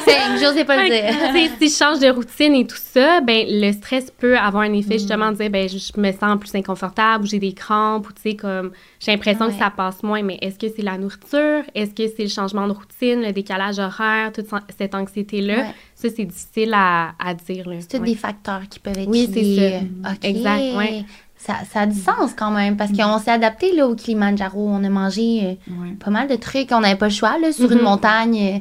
[0.07, 0.39] anxieuse.
[0.41, 1.49] J'osais pas le dire.
[1.59, 4.97] si je change de routine et tout ça, ben le stress peut avoir un effet
[4.97, 8.13] justement de dire ben je, je me sens plus inconfortable ou j'ai des crampes ou
[8.13, 11.63] tu sais comme j'ai l'impression que ça passe moins mais est-ce que c'est la nourriture?
[11.73, 15.65] Est-ce que c'est le changement de routine, le décalage horaire, toute cette anxiété là Ouais.
[15.95, 17.75] Ça c'est difficile à, à dire là.
[17.79, 18.09] C'est tous Ouais.
[18.11, 19.55] des facteurs qui peuvent être Oui, c'est
[20.03, 20.11] ça.
[20.11, 20.17] OK.
[20.23, 21.05] Exact, ouais.
[21.37, 24.67] Ça, ça a du sens quand même, parce qu'on s'est adapté là, au Kilimanjaro.
[24.67, 25.49] On a mangé euh,
[25.81, 25.91] Ouais.
[25.99, 26.71] pas mal de trucs.
[26.71, 27.37] On n'avait pas le choix.
[27.37, 28.59] Là, sur une montagne, euh,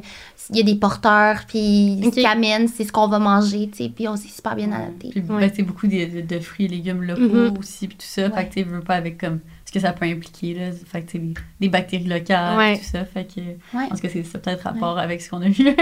[0.51, 3.67] il y a des porteurs, puis ce qu'ils amènent, c'est ce qu'on va manger.
[3.73, 5.09] Puis on s'est super bien adapté.
[5.09, 5.47] Puis, Ouais.
[5.47, 7.57] ben, sais, beaucoup de, de- de fruits et légumes locaux Mhm.
[7.57, 8.29] aussi, puis tout ça.
[8.29, 9.39] Fait que, tu veux pas avec comme
[9.75, 10.71] que ça peut impliquer, là.
[10.85, 11.17] Fait que,
[11.59, 12.77] les bactéries locales, Ouais.
[12.77, 13.05] tout ça.
[13.05, 13.83] Fait que, Ouais.
[13.85, 15.63] je pense que c'est ça peut-être rapport avec ce qu'on a vu.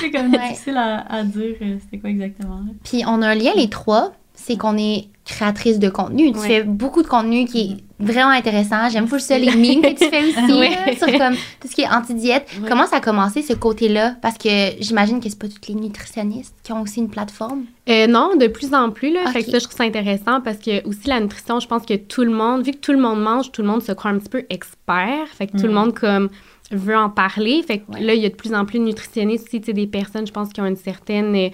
[0.00, 0.48] C'est comme Ouais.
[0.48, 2.60] difficile à, à dire euh, c'était quoi exactement.
[2.84, 6.32] Puis on a un lien, les trois, c'est qu'on est créatrice de contenu.
[6.32, 6.46] Tu Ouais.
[6.48, 8.88] fais beaucoup de contenu qui est vraiment intéressant.
[8.90, 10.96] J'aime ça, les mimes que tu fais aussi, Ouais.
[10.96, 12.48] sur comme tout ce qui est anti-diète.
[12.60, 12.68] Ouais.
[12.68, 14.16] Comment ça a commencé, ce côté-là?
[14.22, 14.48] Parce que
[14.80, 17.64] j'imagine que c'est pas toutes les nutritionnistes qui ont aussi une plateforme.
[17.88, 19.12] Euh, non, de plus en plus.
[19.12, 19.30] Là.
[19.32, 21.94] Fait que ça, je trouve ça intéressant parce que aussi la nutrition, je pense que
[21.94, 24.18] tout le monde, vu que tout le monde mange, tout le monde se croit un
[24.18, 25.28] petit peu expert.
[25.36, 25.74] Fait que tout le Mhm.
[25.74, 26.28] monde comme
[26.72, 27.62] veut en parler.
[27.66, 29.72] Fait que là, il y a de plus en plus de nutritionnistes aussi, tu sais,
[29.72, 31.48] des personnes, je pense, qui ont une certaine euh,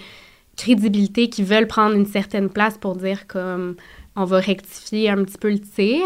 [0.57, 3.77] crédibilité, qui veulent prendre une certaine place pour dire comme
[4.17, 6.03] on va rectifier un petit peu le tir.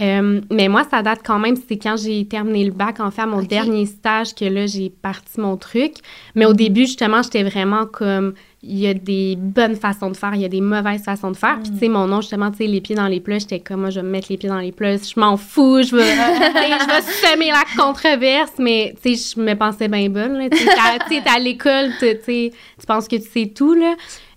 [0.00, 3.22] Euh, mais moi, ça date quand même, c'est quand j'ai terminé le bac, en fait,
[3.22, 5.94] à mon dernier stage, que là, j'ai parti mon truc.
[6.34, 8.34] Mais au début, justement, j'étais vraiment comme.
[8.66, 11.36] Il y a des bonnes façons de faire, il y a des mauvaises façons de
[11.36, 11.58] faire.
[11.62, 13.82] Puis, tu sais, mon nom, justement, tu sais, les pieds dans les plats, j'étais comme,
[13.82, 15.96] moi, je vais me mettre les pieds dans les plats, je m'en fous, je sais,
[15.96, 20.48] je vais semer la controverse, mais, tu sais, je me pensais bien bonne, là.
[20.48, 23.94] Tu sais, à l'école, tu sais, tu penses que tu sais tout, là.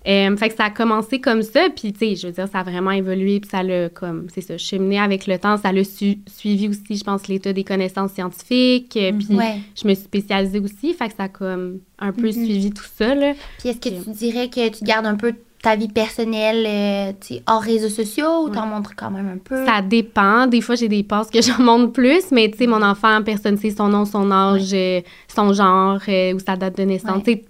[0.08, 2.60] Euh, fait que ça a commencé comme ça, puis tu sais, je veux dire, ça
[2.60, 5.84] a vraiment évolué, puis ça l'a comme, c'est ça, cheminé avec le temps, ça l'a
[5.84, 9.58] su- suivi aussi, je pense, l'état des connaissances scientifiques, euh, puis Ouais.
[9.76, 12.32] je me suis spécialisée aussi, fait que ça a comme un peu Mhm.
[12.32, 13.34] suivi tout ça, là.
[13.60, 17.36] Puis est-ce que tu dirais que tu gardes un peu ta vie personnelle euh, tu
[17.36, 18.52] sais, hors réseaux sociaux ou Ouais.
[18.56, 19.66] t'en montres quand même un peu?
[19.66, 20.48] Ça dépend.
[20.48, 23.56] Des fois, j'ai des passes que j'en montre plus, mais tu sais, mon enfant, personne
[23.56, 27.24] ne sait son nom, son âge, euh, son genre euh, ou sa date de naissance.
[27.26, 27.44] Ouais.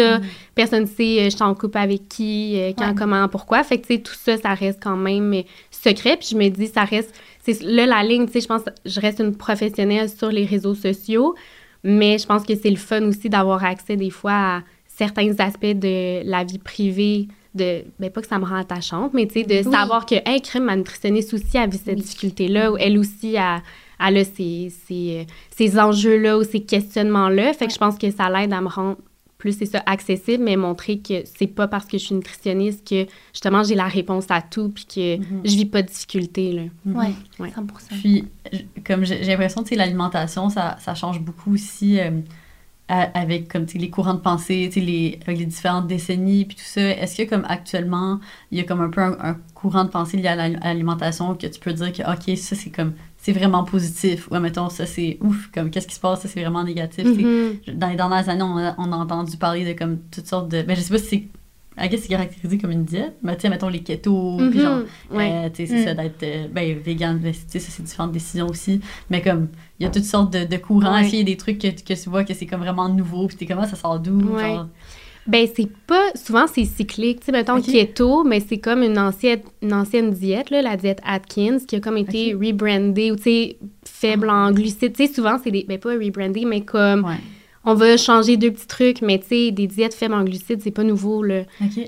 [0.00, 0.24] Ça, Mhm.
[0.54, 2.94] personne ne sait euh, je suis en couple avec qui, euh, quand, Ouais.
[2.96, 3.62] comment, pourquoi.
[3.64, 6.16] Fait que, tu sais, tout ça, ça reste quand même euh, secret.
[6.16, 7.14] Puis je me dis, ça reste...
[7.42, 10.74] C'est là, la ligne, tu sais, je pense je reste une professionnelle sur les réseaux
[10.74, 11.34] sociaux,
[11.84, 15.64] mais je pense que c'est le fun aussi d'avoir accès des fois à certains aspects
[15.66, 19.44] de la vie privée de ben pas que ça me rend attachante mais tu sais
[19.44, 19.72] de Oui.
[19.74, 22.02] savoir que hey, crème ma nutritionniste aussi a vu cette Oui.
[22.02, 23.62] difficulté là ou elle aussi a
[23.98, 25.24] a ces, ces, euh,
[25.56, 27.74] ces enjeux là ou ces questionnements là fait que Ouais.
[27.74, 28.98] je pense que ça l'aide à me rendre
[29.46, 33.06] plus c'est ça accessible mais montrer que c'est pas parce que je suis nutritionniste que
[33.32, 35.40] justement j'ai la réponse à tout puis que Mhm.
[35.44, 37.50] je vis pas de difficulté là Ouais, Ouais.
[37.50, 38.00] 100%.
[38.00, 38.24] Puis,
[38.86, 42.10] comme j'ai l'impression que tu sais, l'alimentation, ça, ça change beaucoup aussi euh,
[42.88, 46.44] avec comme, tu sais, les courants de pensée, tu sais, les, avec les différentes décennies,
[46.44, 46.80] puis tout ça.
[46.80, 48.20] Est-ce que comme actuellement,
[48.52, 51.46] il y a comme un peu un, un courant de pensée lié à l'alimentation que
[51.48, 52.92] tu peux dire que, OK, ça c'est comme,
[53.26, 56.40] c'est vraiment positif, ou mettons, ça c'est ouf, comme qu'est-ce qui se passe, ça c'est
[56.40, 57.04] vraiment négatif.
[57.04, 57.74] Mhm.
[57.74, 60.62] Dans les dernières années, on a, on a entendu parler de comme toutes sortes de.
[60.62, 61.88] Ben, je sais pas si c'est.
[61.88, 64.78] Guess c'est caractérisé comme une diète, mais tu sais, mettons les keto, puis genre,
[65.10, 65.16] Mhm.
[65.16, 65.30] Ouais.
[65.44, 65.84] euh, tu sais, c'est Mm.
[65.84, 68.80] ça d'être euh, ben, vegan, ben, tu sais, ça c'est différentes décisions aussi.
[69.10, 69.48] Mais comme,
[69.80, 70.94] il y a toutes sortes de, de courants.
[70.94, 71.06] Ouais.
[71.08, 73.36] Qu'il y a des trucs que, que tu vois que c'est comme vraiment nouveau, puis
[73.36, 74.20] t'es comment ça sort d'où?
[74.36, 74.42] Ouais.
[74.54, 74.68] genre?
[75.26, 76.10] Ben, c'est pas.
[76.14, 77.20] Souvent, c'est cyclique.
[77.20, 77.64] Tu sais, mettons, Ok.
[77.66, 81.80] keto, mais c'est comme une ancienne, une ancienne diète, là, la diète Atkins, qui a
[81.80, 82.42] comme été Ok.
[82.44, 84.92] rebrandée ou, tu sais, faible en glucides.
[84.94, 85.64] Tu sais, souvent, c'est des.
[85.68, 87.04] Ben, pas rebrandée, mais comme.
[87.04, 87.16] Ouais.
[87.66, 90.70] On va changer deux petits trucs, mais tu sais, des diètes faibles en glucides, c'est
[90.70, 91.42] pas nouveau, là.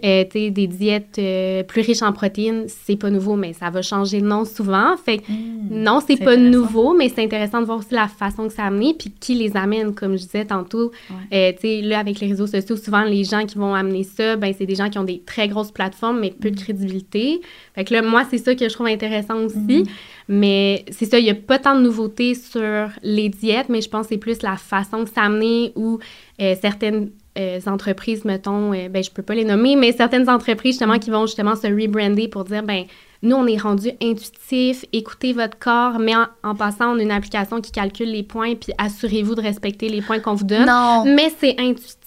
[0.05, 3.71] Euh, tu sais, des diètes euh, plus riches en protéines, c'est pas nouveau, mais ça
[3.71, 4.97] va changer nom souvent.
[4.97, 5.83] Fait que Mm.
[5.83, 8.67] non, c'est pas nouveau, mais c'est intéressant de voir aussi la façon que ça a
[8.67, 10.91] amené, puis qui les amène, comme je disais tantôt.
[11.33, 14.37] Euh, tu sais, là, avec les réseaux sociaux, souvent, les gens qui vont amener ça,
[14.37, 17.41] ben c'est des gens qui ont des très grosses plateformes, mais peu de crédibilité.
[17.75, 19.59] Fait que là, moi, c'est ça que je trouve intéressant aussi.
[19.59, 19.85] Mhm.
[20.29, 23.89] Mais c'est ça, il n'y a pas tant de nouveautés sur les diètes, mais je
[23.89, 25.99] pense que c'est plus la façon que ça amené ou
[26.41, 30.73] euh, certaines euh, entreprises, mettons, euh, ben je peux pas les nommer, mais certaines entreprises
[30.73, 32.85] justement qui vont justement se rebrander pour dire, ben
[33.23, 37.11] nous, on est rendu intuitif, écoutez votre corps, mais en, en passant, on a une
[37.11, 40.67] application qui calcule les points, puis assurez-vous de respecter les points qu'on vous donne.
[40.67, 41.05] Non.
[41.05, 41.98] Mais c'est intuitif,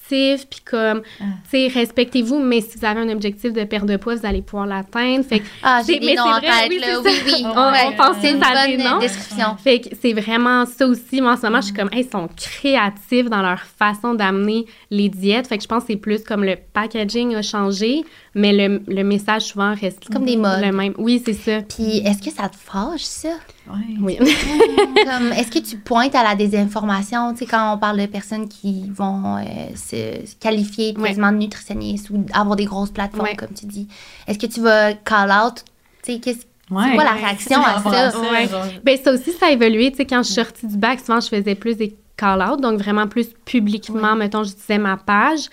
[0.50, 1.24] puis comme, Ah.
[1.50, 4.42] tu sais, respectez-vous, mais si vous avez un objectif de perte de poids, vous allez
[4.42, 5.24] pouvoir l'atteindre.
[5.26, 7.00] Fait que Ah, j'ai C'est- des noms en vrai, tête, oui, là.
[7.04, 7.34] Oui, oui.
[7.46, 7.80] On- Ouais.
[7.88, 9.00] on pense une à des bonne noms.
[9.00, 9.56] description.
[9.64, 11.22] fait que c'est vraiment ça aussi.
[11.22, 14.66] Moi, en ce moment, je suis comme, hey, ils sont créatifs dans leur façon d'amener
[14.90, 15.48] les diètes.
[15.48, 18.04] Fait que je pense que c'est plus comme le packaging a changé,
[18.36, 20.62] mais le, le message souvent reste Comme des modes.
[20.64, 20.94] le même.
[20.98, 21.62] Oui, c'est ça.
[21.62, 23.30] Puis, est-ce que ça te fâche, ça?
[23.74, 23.96] Ouais.
[24.02, 24.18] Oui.
[25.06, 28.48] Comme, est-ce que tu pointes à la désinformation, tu sais, quand on parle de personnes
[28.48, 29.42] qui vont euh,
[29.76, 31.10] se qualifier Ouais.
[31.10, 33.36] quasiment de nutritionnistes ou avoir des grosses plateformes, Ouais.
[33.36, 33.88] comme tu dis.
[34.28, 35.64] Est-ce que tu vas call out,
[36.04, 36.84] tu sais, qu'est-ce Ouais.
[36.90, 37.20] c'est quoi la Ouais.
[37.26, 38.18] réaction à ça?
[38.20, 38.48] Ouais.
[38.84, 39.92] Ben, ça aussi, ça a évolué.
[39.92, 42.80] Tu sais, quand je suis sortie du bac, souvent, je faisais plus des call-out, donc
[42.80, 45.46] vraiment plus publiquement, mettons, je disais ma page.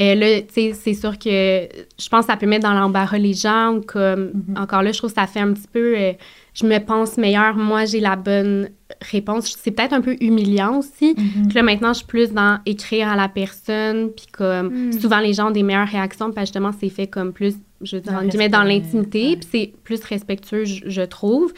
[0.00, 3.18] Euh, là, tu sais, c'est sûr que je pense que ça peut mettre dans l'embarras
[3.18, 4.56] les gens ou comme, Mhm.
[4.58, 6.12] encore là, je trouve que ça fait un petit peu, euh,
[6.52, 8.70] je me pense meilleure, moi, j'ai la bonne
[9.12, 9.56] réponse.
[9.62, 11.14] C'est peut-être un peu humiliant aussi.
[11.16, 11.46] Mhm.
[11.48, 14.92] Puis là, maintenant, je suis plus dans écrire à la personne, puis comme, Mm.
[15.00, 18.02] souvent, les gens ont des meilleures réactions, puis justement, c'est fait comme plus, je veux
[18.02, 19.36] dire, Dans dans l'intimité, ouais.
[19.36, 21.52] puis c'est plus respectueux, je, je trouve.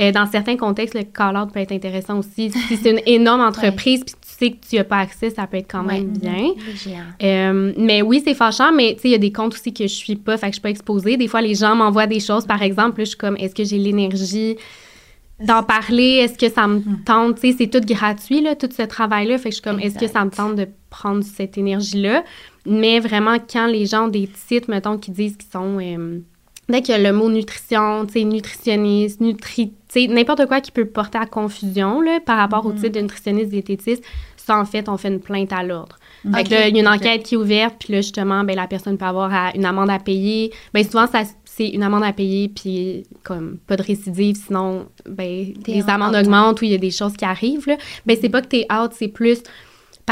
[0.00, 2.50] Euh, dans certains contextes, le call-out peut être intéressant aussi.
[2.68, 5.58] Si c'est une énorme entreprise, puis tu sais que tu n'as pas accès, ça peut
[5.58, 6.00] être quand Ouais.
[6.00, 6.52] même bien.
[7.22, 9.84] Euh, mais oui, c'est fâchant, mais tu sais, il y a des comptes aussi que
[9.84, 11.16] je suis pas, fait que je suis pas exposée.
[11.16, 13.64] Des fois, les gens m'envoient des choses, par exemple, là, je suis comme, est-ce que
[13.64, 14.56] j'ai l'énergie
[15.40, 16.20] d'en parler?
[16.24, 17.40] Est-ce que ça me tente?
[17.40, 19.38] Tu sais, c'est tout gratuit, là, tout ce travail-là.
[19.38, 22.24] Fait que je suis comme, est-ce que ça me tente de prendre cette énergie-là?
[22.66, 25.78] Mais vraiment, quand les gens ont des titres, mettons, qui disent qu'ils sont...
[25.80, 26.20] euh,
[26.72, 29.72] dès qu'il y a le mot nutrition, tu sais, nutritionniste, nutri...
[29.88, 33.00] Tu sais, n'importe quoi qui peut porter à confusion, là, par rapport au titre de
[33.00, 34.02] nutritionniste, diététiste,
[34.36, 35.98] ça, en fait, on fait une plainte à l'ordre.
[36.34, 38.56] Fait que là, il y a une enquête qui est ouverte, puis là, justement, ben,
[38.56, 40.52] la personne peut avoir à- une amende à payer.
[40.72, 45.52] Ben, souvent, ça, c'est une amende à payer, puis comme pas de récidive, sinon, ben,
[45.66, 47.76] les en amendes augmentent ou il y a des choses qui arrivent, là.
[48.06, 49.42] Ben, c'est pas que t'es out, c'est plus...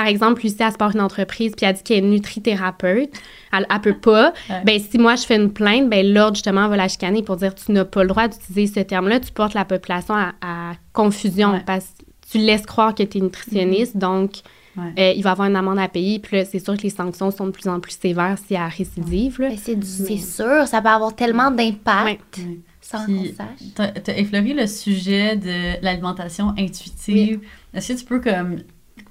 [0.00, 3.10] par exemple, Lucie, elle se porte une entreprise, puis elle dit qu'elle est nutrithérapeute,
[3.52, 4.62] elle, elle peut pas, Ouais.
[4.64, 7.54] ben si moi je fais une plainte, ben l'ordre, justement, va la chicaner pour dire
[7.54, 11.52] tu n'as pas le droit d'utiliser ce terme-là, tu portes la population à, à confusion,
[11.52, 11.62] Ouais.
[11.66, 14.36] parce que tu laisses croire que tu es nutritionniste, donc
[14.76, 14.92] Ouais.
[14.98, 17.30] euh, il va avoir une amende à payer, puis là, c'est sûr que les sanctions
[17.30, 19.36] sont de plus en plus sévères s'il y a récidive.
[19.40, 22.44] Mais c'est sûr, ça peut avoir tellement d'impact Ouais.
[22.44, 22.58] Ouais.
[22.80, 23.68] sans qu'on sache.
[23.74, 27.40] T'as t'as effleuré le sujet de l'alimentation intuitive.
[27.74, 28.58] Est-ce que tu peux comme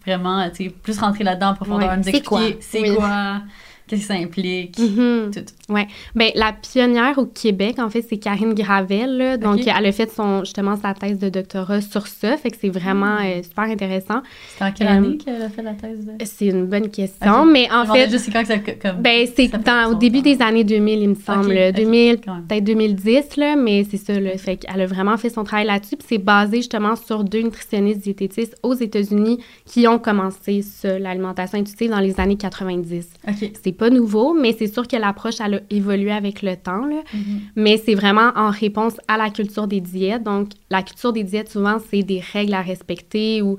[0.05, 1.97] vraiment tu sais, plus rentrer là-dedans en profondeur, Ouais.
[1.97, 3.41] nous C'est expliquer c'est quoi,
[3.89, 5.31] qu'est-ce que ça implique, Mhm.
[5.33, 5.73] tout.
[6.15, 9.17] Ben, la pionnière au Québec, en fait, c'est Karine Gravel.
[9.17, 9.37] là.
[9.37, 12.37] Donc, elle a fait son, justement sa thèse de doctorat sur ça.
[12.37, 14.21] Fait que c'est vraiment euh, super intéressant.
[14.53, 16.11] C'était en quelle Euh, année qu'elle a fait la thèse de...
[16.25, 17.45] C'est une bonne question.
[17.45, 19.01] Mais en Je fait, juste c'est quand que ça comme...
[19.01, 19.49] ben, c'est
[19.87, 20.23] au début temps.
[20.23, 21.47] des années 2000, il me semble.
[21.47, 21.69] Ok, là.
[21.69, 22.43] ok, 2000, quand même.
[22.47, 24.19] peut-être 2010, là, mais c'est ça.
[24.19, 24.37] Là.
[24.37, 25.97] Fait qu'elle a vraiment fait son travail là-dessus.
[25.97, 31.89] Puis c'est basé justement sur deux nutritionnistes diététistes aux États-Unis qui ont commencé l'alimentation intuitive
[31.91, 33.07] dans les années 90.
[33.27, 33.51] OK.
[33.63, 36.85] C'est pas nouveau, mais c'est sûr que l'approche, elle a évolué avec le temps.
[36.85, 37.01] Là.
[37.13, 37.39] Mhm.
[37.55, 40.23] Mais c'est vraiment en réponse à la culture des diètes.
[40.23, 43.57] Donc, la culture des diètes, souvent, c'est des règles à respecter ou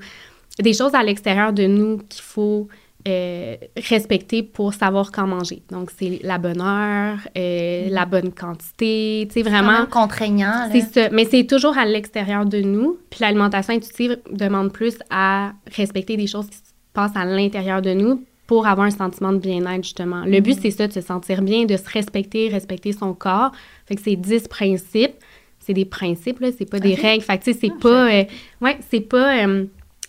[0.59, 2.67] des choses à l'extérieur de nous qu'il faut
[3.07, 3.55] euh,
[3.89, 5.63] respecter pour savoir quand manger.
[5.71, 9.85] Donc, c'est la bonne heure, euh, la bonne quantité, tu sais, Vraiment vraiment.
[9.87, 10.67] contraignant.
[10.67, 10.69] là.
[10.71, 11.09] C'est ça.
[11.11, 12.97] Mais c'est toujours à l'extérieur de nous.
[13.09, 17.93] Puis l'alimentation intuitive demande plus à respecter des choses qui se passent à l'intérieur de
[17.93, 20.25] nous pour avoir un sentiment de bien-être, justement.
[20.25, 23.53] Le but, c'est ça, de se sentir bien, de se respecter, respecter son corps.
[23.85, 25.13] Fait que c'est 10 principes.
[25.59, 27.23] C'est des principes, là, c'est pas des règles.
[27.23, 28.11] Fait que, tu sais, c'est Ah, pas...
[28.13, 28.23] euh,
[28.59, 29.45] ouais, c'est pas...
[29.47, 29.63] euh,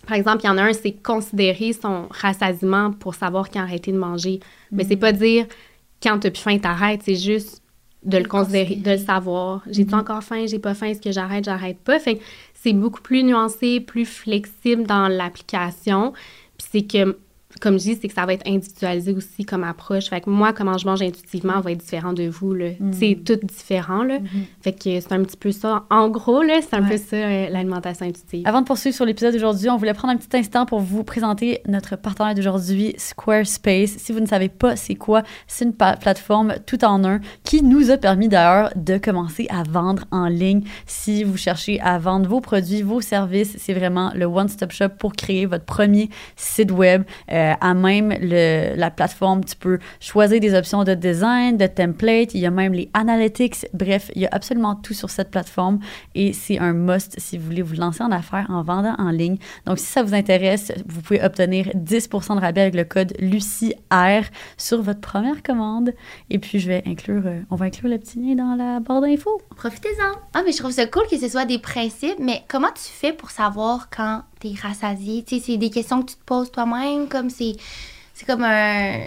[0.05, 3.93] par exemple, il y en a un, c'est considérer son rassasiement pour savoir quand arrêter
[3.93, 4.41] de manger.
[4.73, 5.45] Mais c'est pas dire
[6.01, 7.03] quand t'as plus faim, t'arrêtes.
[7.05, 7.61] C'est juste
[8.03, 9.61] de le considérer, de le savoir.
[9.71, 10.01] J'ai-tu Mhm.
[10.01, 10.43] encore faim?
[10.47, 10.87] J'ai pas faim?
[10.87, 11.45] Est-ce que j'arrête?
[11.45, 11.97] J'arrête pas?
[11.97, 16.11] Fait que c'est beaucoup plus nuancé, plus flexible dans l'application.
[16.57, 17.17] Puis c'est que,
[17.63, 20.09] comme je dis, c'est que ça va être individualisé aussi comme approche.
[20.09, 22.71] Fait que moi, comment je mange intuitivement va être différent de vous, là.
[22.77, 22.91] Mhm.
[22.91, 24.19] C'est tout différent, là.
[24.19, 24.27] Mhm.
[24.61, 25.85] Fait que c'est un petit peu ça.
[25.89, 26.89] En gros, là, c'est un Ouais.
[26.89, 28.43] peu ça, euh, l'alimentation intuitive.
[28.45, 31.61] Avant de poursuivre sur l'épisode d'aujourd'hui, on voulait prendre un petit instant pour vous présenter
[31.67, 33.91] notre partenaire d'aujourd'hui, Squarespace.
[33.97, 37.91] Si vous ne savez pas c'est quoi, c'est une plateforme tout en un qui nous
[37.91, 40.63] a permis d'ailleurs de commencer à vendre en ligne.
[40.85, 45.13] Si vous cherchez à vendre vos produits, vos services, c'est vraiment le one-stop shop pour
[45.13, 47.03] créer votre premier site web.
[47.31, 52.33] Euh, à même le- la plateforme, tu peux choisir des options de design, de template.
[52.33, 53.65] Il y a même les analytics.
[53.73, 55.79] Bref, il y a absolument tout sur cette plateforme
[56.15, 59.37] et c'est un must si vous voulez vous lancer en affaires en vendant en ligne.
[59.65, 64.23] Donc, si ça vous intéresse, vous pouvez obtenir 10% de rabais avec le code LUCIR
[64.57, 65.93] sur votre première commande.
[66.29, 69.01] Et puis, je vais inclure, euh, on va inclure le petit lien dans la barre
[69.01, 69.41] d'infos.
[69.55, 70.17] Profitez-en.
[70.33, 73.13] Ah, mais je trouve ça cool que ce soit des principes, mais comment tu fais
[73.13, 75.23] pour savoir quand t'es rassasié?
[75.23, 77.53] Tu sais, c'est des questions que tu te poses toi-même, comme c'est,
[78.13, 78.99] c'est comme un-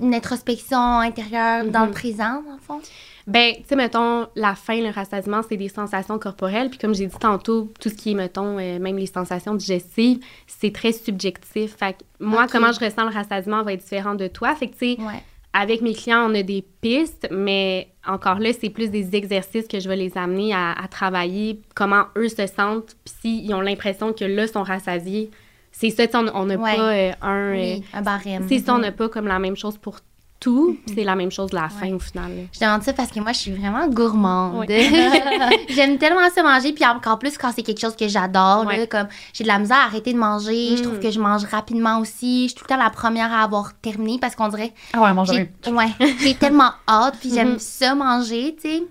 [0.00, 1.92] une introspection intérieure dans le Mhm.
[1.94, 2.80] présent, le fond.
[3.26, 6.70] Ben, tu sais, mettons, la faim, le rassasiement, c'est des sensations corporelles.
[6.70, 10.20] Puis comme j'ai dit tantôt, tout ce qui est, mettons, euh, même les sensations digestives,
[10.46, 11.76] c'est très subjectif.
[11.76, 14.54] Fait que moi, comment je ressens le rassasiement va être différent de toi.
[14.54, 15.22] Fait que, tu sais, Ouais.
[15.52, 19.80] Avec mes clients, on a des pistes, mais encore là, c'est plus des exercices que
[19.80, 24.12] je vais les amener à, à travailler, comment eux se sentent, puis s'ils ont l'impression
[24.12, 25.30] que là, sont rassasiés.
[25.72, 26.76] C'est ça, on n'a Ouais.
[26.76, 27.54] pas euh, un...
[27.56, 28.46] euh, un barème.
[28.48, 28.82] c'est ça, on Mhm.
[28.82, 29.96] n'a pas comme la même chose pour
[30.40, 32.34] tout, puis c'est la même chose la faim au final.
[32.34, 32.42] là.
[32.52, 34.64] Je demande ça parce que moi, je suis vraiment gourmande.
[34.68, 34.88] Oui.
[35.68, 38.64] J'aime tellement ça manger, puis encore plus quand c'est quelque chose que j'adore.
[38.66, 38.86] Ouais.
[38.86, 40.84] Comme j'ai de la misère à arrêter de manger, je Mm.
[40.84, 42.44] trouve que je mange rapidement aussi.
[42.44, 45.12] Je suis tout le temps la première à avoir terminé parce qu'on dirait Ah ouais,
[45.12, 45.88] mange j'ai ouais,
[46.20, 47.58] j'ai tellement hâte, puis j'aime Mhm.
[47.58, 48.82] ça manger, tu sais.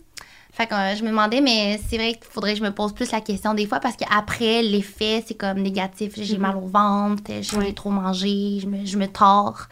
[0.51, 2.91] Fait que euh, je me demandais, mais c'est vrai qu'il faudrait que je me pose
[2.93, 6.13] plus la question des fois parce qu'après, l'effet, c'est comme négatif.
[6.17, 6.41] J'ai Mhm.
[6.41, 7.71] mal au ventre, j'ai Ouais.
[7.73, 9.67] trop mangé, je me, je me tords.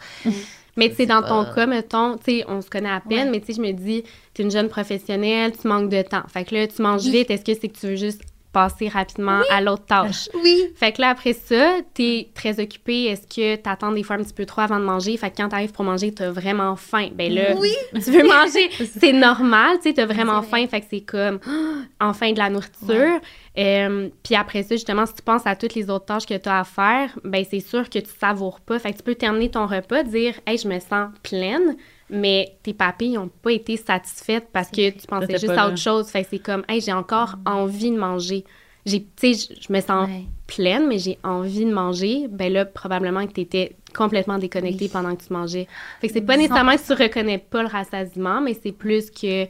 [0.78, 3.30] Mais tu sais, dans ton cas, mettons, tu sais, on se connaît à peine, Ouais.
[3.32, 6.22] mais tu sais, je me dis, tu es une jeune professionnelle, tu manques de temps.
[6.28, 7.10] Fait que là, tu manges Oui.
[7.10, 10.28] vite, est-ce que c'est que tu veux juste passer rapidement à l'autre tâche?
[10.42, 10.64] Oui.
[10.76, 13.04] Fait que là, après ça, t'es très occupé.
[13.04, 15.16] Est-ce que t'attends des fois un petit peu trop avant de manger?
[15.16, 17.08] Fait que quand t'arrives pour manger, t'as vraiment faim.
[17.14, 17.72] Ben là, Oui.
[17.94, 18.70] tu veux manger.
[18.98, 20.62] c'est normal, tu sais, t'as vraiment vrai.
[20.62, 20.68] faim.
[20.68, 21.40] Fait que c'est comme,
[22.00, 23.20] enfin de la nourriture.
[23.58, 26.60] Euh, Puis après ça, justement, si tu penses à toutes les autres tâches que t'as
[26.60, 28.78] à faire, ben c'est sûr que tu savoures pas.
[28.78, 31.76] Fait que tu peux terminer ton repas, dire, hey, je me sens pleine.
[32.10, 36.08] Mais tes papilles n'ont pas été satisfaites parce que tu pensais juste à autre chose.
[36.08, 38.44] Fait que c'est comme, hey, j'ai encore envie de manger.
[38.86, 40.22] J'ai, tu sais, je- me sens Ouais.
[40.46, 44.90] pleine, mais j'ai envie de manger, ben là, probablement que tu étais complètement déconnectée Oui.
[44.90, 45.66] pendant que tu mangeais.
[46.00, 49.44] Fait que c'est pas nécessairement que tu reconnais pas le rassasiement, mais c'est plus que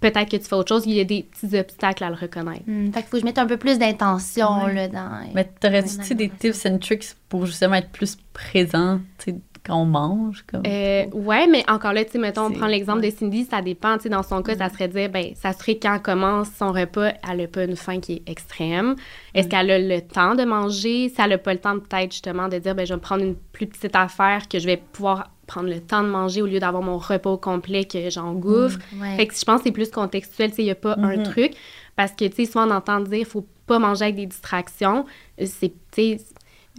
[0.00, 0.84] peut-être que tu fais autre chose.
[0.86, 2.64] Il y a des petits obstacles à le reconnaître.
[2.66, 4.74] Hmm, fait qu'il faut que je mette un peu plus d'intention Ouais.
[4.74, 5.10] là, dans.
[5.34, 9.84] Mais t'aurais-tu des tips and tricks pour justement être plus présent tu sais, quand on
[9.86, 10.44] mange?
[10.46, 10.62] Comme...
[10.66, 13.96] Euh, ouais, mais encore là, tu sais, mettons, on prend l'exemple de Cindy, ça dépend,
[13.96, 16.72] tu sais, dans son cas, ça serait de dire, ben, ça serait quand commence son
[16.72, 18.94] repas, elle n'a pas une faim qui est extrême.
[19.34, 21.08] Est-ce qu'elle a le temps de manger?
[21.08, 23.22] Si elle n'a pas le temps, peut-être, justement, de dire, ben, je vais me prendre
[23.24, 26.58] une plus petite affaire que je vais pouvoir prendre le temps de manger au lieu
[26.58, 28.78] d'avoir mon repas au complet que j'engouffre.
[28.98, 29.16] Ouais.
[29.16, 31.18] Fait que je pense que c'est plus contextuel, tu sais, il n'y a pas un
[31.18, 31.22] Mhm.
[31.24, 31.52] truc.
[31.96, 35.04] Parce que, tu sais, souvent on entend dire, faut pas manger avec des distractions.
[35.38, 36.18] C'est, tu sais,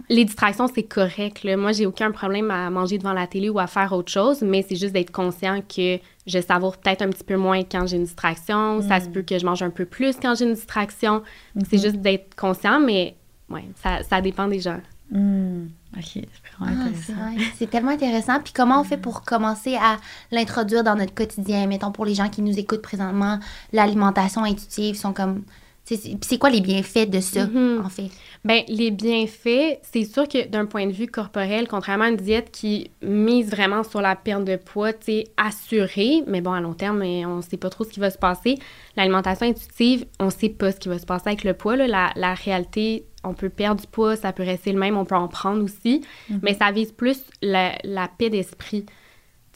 [0.08, 1.42] les distractions, c'est correct.
[1.42, 1.56] Là.
[1.56, 4.64] Moi, j'ai aucun problème à manger devant la télé ou à faire autre chose, mais
[4.68, 8.04] c'est juste d'être conscient que je savoure peut-être un petit peu moins quand j'ai une
[8.04, 8.82] distraction.
[8.82, 11.22] Ça se peut que je mange un peu plus quand j'ai une distraction.
[11.70, 13.16] C'est juste d'être conscient, mais
[13.48, 14.80] ouais, ça, ça dépend des gens.
[15.10, 16.26] Hmm, Ok, c'est
[16.58, 17.32] vraiment Ah, c'est intéressant.
[17.36, 17.44] vrai.
[17.56, 18.40] C'est tellement intéressant.
[18.42, 19.96] Puis comment on fait pour commencer à
[20.30, 21.66] l'introduire dans notre quotidien?
[21.68, 23.38] Mettons pour les gens qui nous écoutent présentement,
[23.72, 25.42] l'alimentation intuitive sont comme.
[25.88, 27.82] C'est quoi les bienfaits de ça, Mhm.
[27.84, 28.10] en fait?
[28.44, 32.50] Ben, les bienfaits, c'est sûr que d'un point de vue corporel, contrairement à une diète
[32.52, 36.74] qui mise vraiment sur la perte de poids, tu sais, assurée, mais bon, à long
[36.74, 38.56] terme, on sait pas trop ce qui va se passer.
[38.96, 41.76] L'alimentation intuitive, on sait pas ce qui va se passer avec le poids.
[41.76, 41.86] là.
[41.86, 45.16] La, la réalité, on peut perdre du poids, ça peut rester le même, on peut
[45.16, 46.02] en prendre aussi,
[46.42, 48.86] mais ça vise plus la, la paix d'esprit.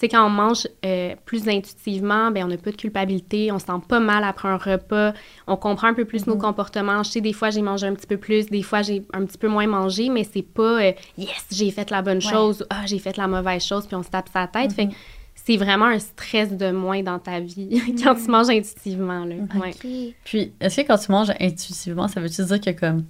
[0.00, 3.58] Tu sais, quand on mange euh, plus intuitivement, ben on n'a pas de culpabilité, on
[3.58, 5.12] se sent pas mal après un repas,
[5.46, 7.02] on comprend un peu plus nos comportements.
[7.02, 9.36] Je sais, des fois, j'ai mangé un petit peu plus, des fois, j'ai un petit
[9.36, 12.86] peu moins mangé, mais c'est pas euh, yes, j'ai fait la bonne chose, ou ah,
[12.86, 14.72] j'ai fait la mauvaise chose, puis on se tape sa tête.
[14.72, 14.94] Fait que
[15.34, 19.26] c'est vraiment un stress de moins dans ta vie quand tu manges intuitivement.
[19.26, 19.34] Là.
[19.60, 20.14] Ouais.
[20.24, 23.04] Puis, est-ce que quand tu manges intuitivement, ça veut-tu dire que comme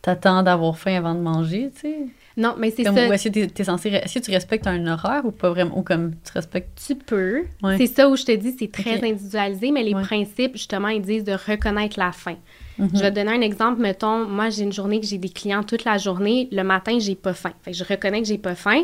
[0.00, 2.06] t'attends d'avoir faim avant de manger, tu sais?
[2.36, 2.92] Non, mais c'est ça.
[2.92, 5.78] ou est-ce que t'es, t'es censé, est-ce que tu respectes un horaire ou pas vraiment,
[5.78, 6.80] ou comme tu respectes...
[6.86, 7.44] Tu peux.
[7.62, 7.76] Ouais.
[7.78, 10.02] C'est ça où je te dis, c'est très individualisé, mais les Ouais.
[10.02, 12.36] principes, justement, ils disent de reconnaître la faim.
[12.78, 12.90] Mhm.
[12.92, 13.80] Je vais te donner un exemple.
[13.80, 16.48] Mettons, moi, j'ai une journée que j'ai des clients toute la journée.
[16.50, 17.52] Le matin, j'ai pas faim.
[17.62, 18.82] Fait que je reconnais que j'ai pas faim,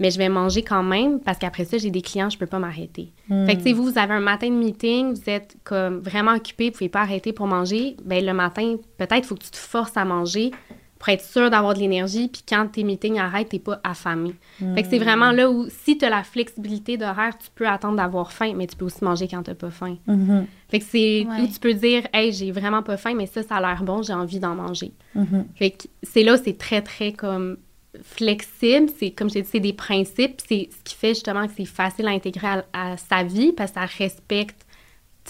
[0.00, 2.58] mais je vais manger quand même parce qu'après ça, j'ai des clients, je peux pas
[2.58, 3.12] m'arrêter.
[3.46, 6.72] Fait que, vous, vous avez un matin de meeting, vous êtes comme vraiment occupé, vous
[6.72, 7.96] pouvez pas arrêter pour manger.
[8.04, 10.50] Ben le matin, peut-être, il faut que tu te forces à manger
[10.98, 12.28] pour être sûr d'avoir de l'énergie.
[12.28, 14.34] Puis quand tes meetings arrêtent, t'es pas affamé.
[14.74, 17.96] Fait que c'est vraiment là où, si tu as la flexibilité d'horaire, tu peux attendre
[17.96, 19.96] d'avoir faim, mais tu peux aussi manger quand t'as pas faim.
[20.06, 21.42] Mhm, Fait que c'est Ouais.
[21.42, 24.02] où tu peux dire, hey, j'ai vraiment pas faim, mais ça, ça a l'air bon,
[24.02, 24.92] j'ai envie d'en manger.
[25.14, 25.46] mhm.
[25.54, 27.56] Fait que c'est là où c'est très, très comme
[28.02, 28.90] flexible.
[28.98, 30.40] C'est, comme je t'ai dit, c'est des principes.
[30.48, 33.70] C'est ce qui fait justement que c'est facile à intégrer à, à sa vie parce
[33.72, 34.66] que ça respecte,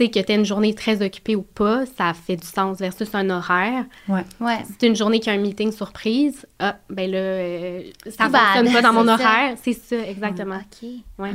[0.05, 3.29] sais, que tu une journée très occupée ou pas, ça fait du sens versus un
[3.31, 3.85] horaire.
[4.09, 4.25] Ouais.
[4.67, 8.73] Si c'est une journée qui a un meeting surprise, ah, ben là, euh, ça fonctionne
[8.73, 9.15] pas dans mon C'est ça.
[9.15, 9.57] horaire.
[9.63, 10.57] C'est ça, exactement.
[10.57, 10.89] OK.
[11.19, 11.33] Ouais.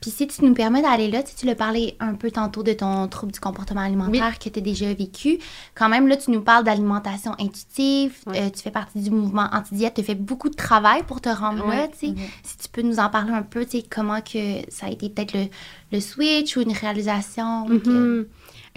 [0.00, 2.62] Puis si tu nous permets d'aller là, tu sais, tu l'as parlé un peu tantôt
[2.62, 5.38] de ton trouble du comportement alimentaire que tu as déjà vécu.
[5.74, 8.14] Quand même, là, tu nous parles d'alimentation intuitive.
[8.26, 8.40] Ouais.
[8.42, 9.94] euh, tu fais partie du mouvement anti-diète.
[9.94, 11.90] Tu as fait beaucoup de travail pour te rendre là, Ouais.
[11.98, 12.14] tu sais.
[12.42, 15.08] Si tu peux nous en parler un peu, tu sais, comment que ça a été
[15.08, 15.46] peut-être le,
[15.92, 17.66] le switch ou une réalisation.
[17.66, 18.26] que- Mhm.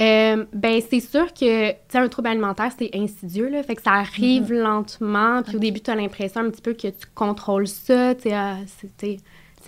[0.02, 3.62] Euh, ben, c'est sûr que, tu sais, un trouble alimentaire, c'est insidieux, là.
[3.62, 5.44] Fait que ça arrive lentement.
[5.44, 8.16] Puis au début, tu as l'impression un petit peu que tu contrôles ça.
[8.16, 8.58] Tu sais, ah,
[9.00, 9.18] c'est-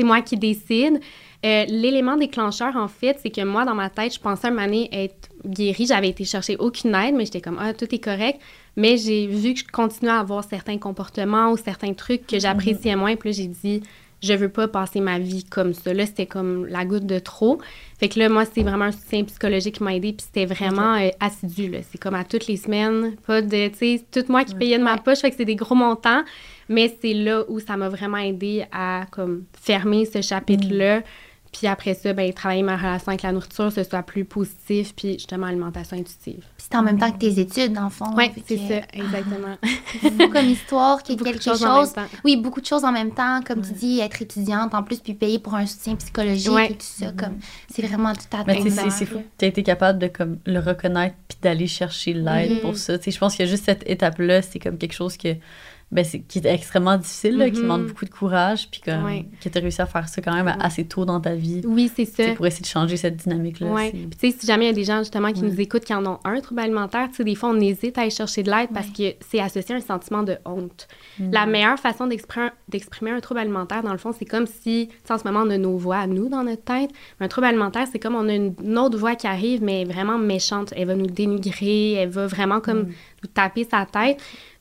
[0.03, 0.99] moi qui décide.
[1.45, 4.65] Euh, L'élément déclencheur, en fait, c'est que moi, dans ma tête, je pensais un moment
[4.65, 5.86] donné être guérie.
[5.86, 8.41] J'avais été chercher aucune aide, mais j'étais comme, ah, tout est correct.
[8.75, 12.95] Mais j'ai vu que je continuais à avoir certains comportements ou certains trucs que j'appréciais
[12.95, 13.15] moins.
[13.15, 13.84] Puis là, j'ai dit,
[14.21, 15.93] je veux pas passer ma vie comme ça.
[15.93, 17.60] Là, c'était comme la goutte de trop.
[17.99, 20.13] Fait que là, moi, c'est vraiment un soutien psychologique qui m'a aidé.
[20.13, 21.69] Puis c'était vraiment euh, assidu.
[21.69, 21.80] là.
[21.89, 23.15] C'est comme à toutes les semaines.
[23.28, 25.19] Pas de, tu sais, tout moi qui payais de ma poche.
[25.19, 26.23] Fait que c'est des gros montants.
[26.69, 31.04] Mais c'est là où ça m'a vraiment aidé à comme fermer ce chapitre-là.
[31.51, 34.93] Puis après ça, ben, travailler ma relation avec la nourriture, ce soit plus positif.
[34.95, 36.43] Puis justement, alimentation intuitive.
[36.67, 38.06] C'est en même temps que tes études, dans le fond.
[38.17, 39.56] Oui, c'est que- ça, exactement.
[40.01, 41.67] C'est fou comme histoire, qu'il y ait Beaucoup de quelque choses chose.
[41.69, 42.17] en même temps.
[42.23, 43.41] Oui, beaucoup de choses en même temps.
[43.45, 46.65] Comme tu dis, être étudiante en plus, puis payer pour un soutien psychologique Ouais.
[46.71, 47.12] et tout ça.
[47.12, 47.38] Comme,
[47.69, 48.62] c'est vraiment tout à fait.
[48.69, 52.54] c'est- c'est fou que tu été capable de comme, le reconnaître puis d'aller chercher l'aide
[52.54, 52.60] Mhm.
[52.62, 52.97] pour ça.
[52.97, 55.36] Tu sais, je pense qu'il y a juste cette étape-là, c'est comme quelque chose que,
[55.91, 57.62] ben, c'est, qui est extrêmement difficile, là, qui Mhm.
[57.63, 59.26] demande beaucoup de courage, puis comme, Ouais.
[59.41, 60.54] que tu as réussi à faire ça quand même Ouais.
[60.60, 62.34] assez tôt dans ta vie oui, c'est ça.
[62.36, 63.67] pour essayer de changer cette dynamique-là.
[63.78, 65.48] C'est- Puis tu sais, si jamais il y a des gens justement qui Ouais.
[65.50, 68.02] nous écoutent qui en ont un trouble alimentaire, tu sais, des fois on hésite à
[68.02, 70.88] aller chercher de l'aide parce que c'est associé à un sentiment de honte.
[71.19, 71.32] Mm.
[71.32, 75.17] La meilleure façon d'exprimer, d'exprimer un trouble alimentaire, dans le fond, c'est comme si, en
[75.19, 76.89] ce moment, on a nos voix à nous dans notre tête.
[77.19, 80.17] Un trouble alimentaire, c'est comme on a une, une autre voix qui arrive, mais vraiment
[80.17, 80.73] méchante.
[80.75, 82.88] Elle va nous dénigrer, elle va vraiment comme Mm.
[83.23, 84.19] nous taper sa tête.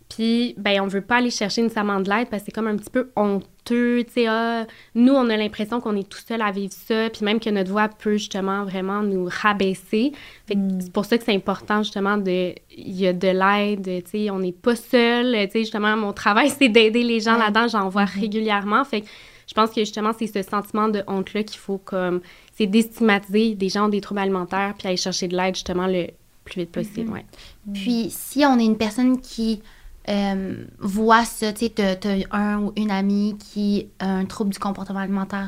[0.08, 2.76] Puis, ben, on veut pas aller chercher nécessairement de l'aide parce que c'est comme un
[2.76, 6.42] petit peu hon- honteux, tu sais, ah, nous, on a l'impression qu'on est tout seul
[6.42, 10.12] à vivre ça, puis même que notre voix peut justement vraiment nous rabaisser.
[10.46, 10.80] Fait que Mm.
[10.82, 14.30] c'est pour ça que c'est important, justement, de, il y a de l'aide, tu sais,
[14.30, 17.88] on n'est pas seul, tu sais, justement, mon travail, c'est d'aider les gens là-dedans, j'en
[17.88, 18.20] vois Mm-hmm.
[18.20, 19.06] régulièrement, fait que
[19.48, 22.20] je pense que justement, c'est ce sentiment de honte-là qu'il faut comme,
[22.54, 26.08] c'est déstigmatiser des gens ont des troubles alimentaires, puis aller chercher de l'aide, justement, le
[26.44, 27.24] plus vite possible, ouais.
[27.72, 29.62] Puis si on est une personne qui
[30.08, 34.50] euh, voit ça, tu sais, t'as t'as un ou une amie qui a un trouble
[34.50, 35.46] du comportement alimentaire,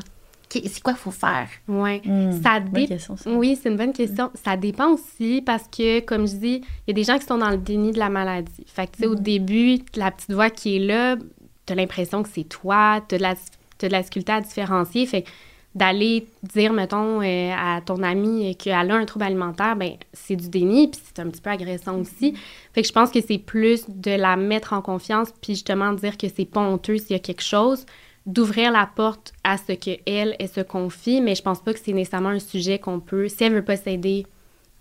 [0.49, 1.47] c'est quoi qu'il faut faire?
[1.67, 2.01] Ouais.
[2.05, 3.29] Hmm, Ça bonne dé- question, ça.
[3.29, 4.31] Oui, c'est une bonne question.
[4.43, 7.37] Ça dépend aussi parce que, comme je dis, il y a des gens qui sont
[7.37, 8.63] dans le déni de la maladie.
[8.65, 11.17] Fait que, tu sais, au début, la petite voix qui est là,
[11.65, 13.35] t'as l'impression que c'est toi, t'as de la,
[13.77, 15.05] t'as de la difficulté à différencier.
[15.05, 15.29] Fait que
[15.77, 20.49] d'aller dire, mettons, euh, à ton ami qu'elle a un trouble alimentaire, ben c'est du
[20.49, 22.33] déni, puis c'est un petit peu agressant aussi.
[22.73, 26.17] Fait que je pense que c'est plus de la mettre en confiance, puis justement dire
[26.17, 27.85] que c'est pas honteux s'il y a quelque chose,
[28.25, 31.93] d'ouvrir la porte à ce qu'elle, elle se confie, mais je pense pas que c'est
[31.93, 33.29] nécessairement un sujet qu'on peut...
[33.29, 34.25] Si elle veut pas s'aider,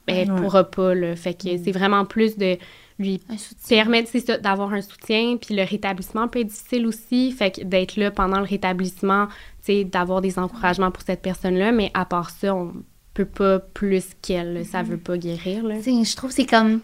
[0.07, 0.41] ben, elle Ouais.
[0.41, 1.15] pourra pas, là.
[1.15, 2.57] Fait que c'est vraiment plus de
[2.99, 3.21] lui
[3.69, 8.11] permettre d'avoir un soutien, puis le rétablissement peut être difficile aussi, fait que d'être là
[8.11, 12.55] pendant le rétablissement, tu sais, d'avoir des encouragements pour cette personne-là, mais à part ça,
[12.55, 12.73] on
[13.13, 15.77] peut pas plus qu'elle, ça veut pas guérir, là.
[15.81, 16.81] Je trouve que c'est comme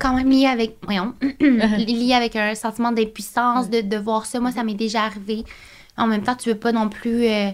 [0.00, 4.40] quand même lié avec, voyons, lié avec un sentiment d'impuissance, de, de voir ça.
[4.40, 5.44] Moi, ça m'est déjà arrivé.
[5.96, 7.50] En même temps, tu veux pas non plus euh,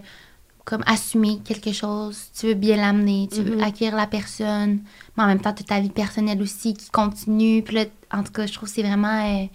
[0.66, 2.18] comme assumer quelque chose.
[2.38, 3.62] Tu veux bien l'amener, tu veux Mhm.
[3.62, 4.80] accueillir la personne.
[5.16, 7.62] Mais en même temps, tu as ta vie personnelle aussi qui continue.
[7.62, 9.24] Puis là, en tout cas, je trouve que c'est vraiment...
[9.42, 9.46] euh,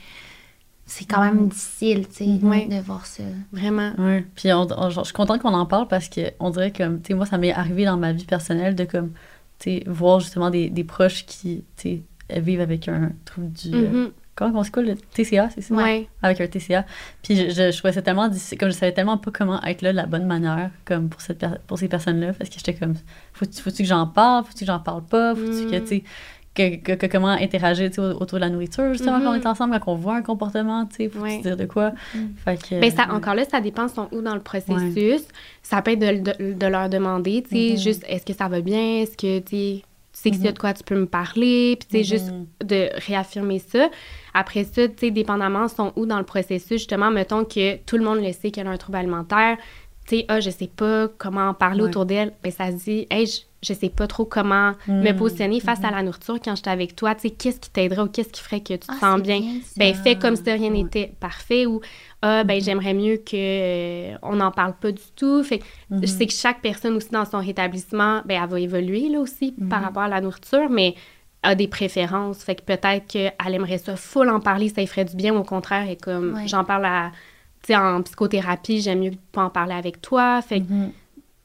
[0.86, 2.66] c'est quand même difficile, tu sais, Ouais.
[2.68, 3.24] de voir ça.
[3.54, 3.94] Vraiment.
[3.98, 4.26] Ouais.
[4.36, 7.14] Puis on- je suis contente qu'on en parle parce que on dirait que, tu sais,
[7.14, 9.12] moi, ça m'est arrivé dans ma vie personnelle de comme,
[9.60, 13.72] tu sais, voir justement des, des proches qui, tu sais, vivent avec un trouble du.
[13.74, 14.10] euh.
[14.36, 15.74] Comment on c'est quoi le TCA, c'est ça?
[15.76, 16.08] Ouais.
[16.22, 16.86] Avec un TCA.
[17.24, 19.82] Puis je, je, je trouvais ça tellement difficile, comme je savais tellement pas comment être
[19.82, 22.96] là de la bonne manière, comme pour, cette pour ces personnes-là, parce que j'étais comme,
[23.34, 25.82] faut-tu faut que j'en parle, faut-tu que j'en parle pas, faut-tu que, Mm.
[25.82, 26.04] tu sais,
[26.54, 29.24] que, que- que comment interagir autour de la nourriture, justement, Mhm.
[29.24, 31.40] quand on est ensemble, quand on voit un comportement, tu sais, faut Ouais.
[31.42, 31.94] dire de quoi?
[32.44, 35.22] Fait que, Ben ça, encore là, ça dépend sont où dans le processus.
[35.64, 37.78] Ça peut être de, de- de leur demander, tu sais, Mhm.
[37.78, 39.82] juste est-ce que ça va bien, est-ce que tu
[40.22, 42.32] sais, que s'il y a de quoi tu peux me parler, puis tu sais, juste
[42.32, 42.48] Mhm.
[42.68, 43.90] de réaffirmer ça.
[44.34, 48.04] Après ça, tu sais, dépendamment sont où dans le processus, justement, mettons que tout le
[48.04, 49.58] monde le sait qu'elle a un trouble alimentaire,
[50.08, 51.90] tu sais, ah, je sais pas comment en parler Ouais.
[51.90, 55.16] autour d'elle, ben ça se dit, hey, je, je sais pas trop comment me Mhm.
[55.16, 58.02] positionner face à la nourriture quand je suis avec toi, tu sais, qu'est-ce qui t'aiderait
[58.02, 59.42] ou qu'est-ce qui ferait que tu te Ah, sens bien?
[59.78, 60.84] Ben, fais comme si de rien Ouais.
[60.84, 61.82] n'était parfait ou
[62.22, 63.36] ah, ben, j'aimerais mieux que
[64.14, 65.44] euh, on n'en parle pas du tout.
[65.44, 66.02] Fait que Mhm.
[66.02, 69.54] je sais que chaque personne aussi dans son rétablissement, ben, elle va évoluer là aussi
[69.58, 69.70] Mhm.
[69.70, 70.96] par rapport à la nourriture, mais
[71.44, 72.44] a des préférences.
[72.44, 75.36] Fait que peut-être qu'elle aimerait ça full en parler, ça lui ferait du bien.
[75.36, 76.48] Au contraire, et comme Ouais.
[76.48, 77.12] j'en parle à,
[77.64, 80.42] tu sais, en psychothérapie, j'aime mieux pas en parler avec toi.
[80.44, 80.92] Fait que Mhm.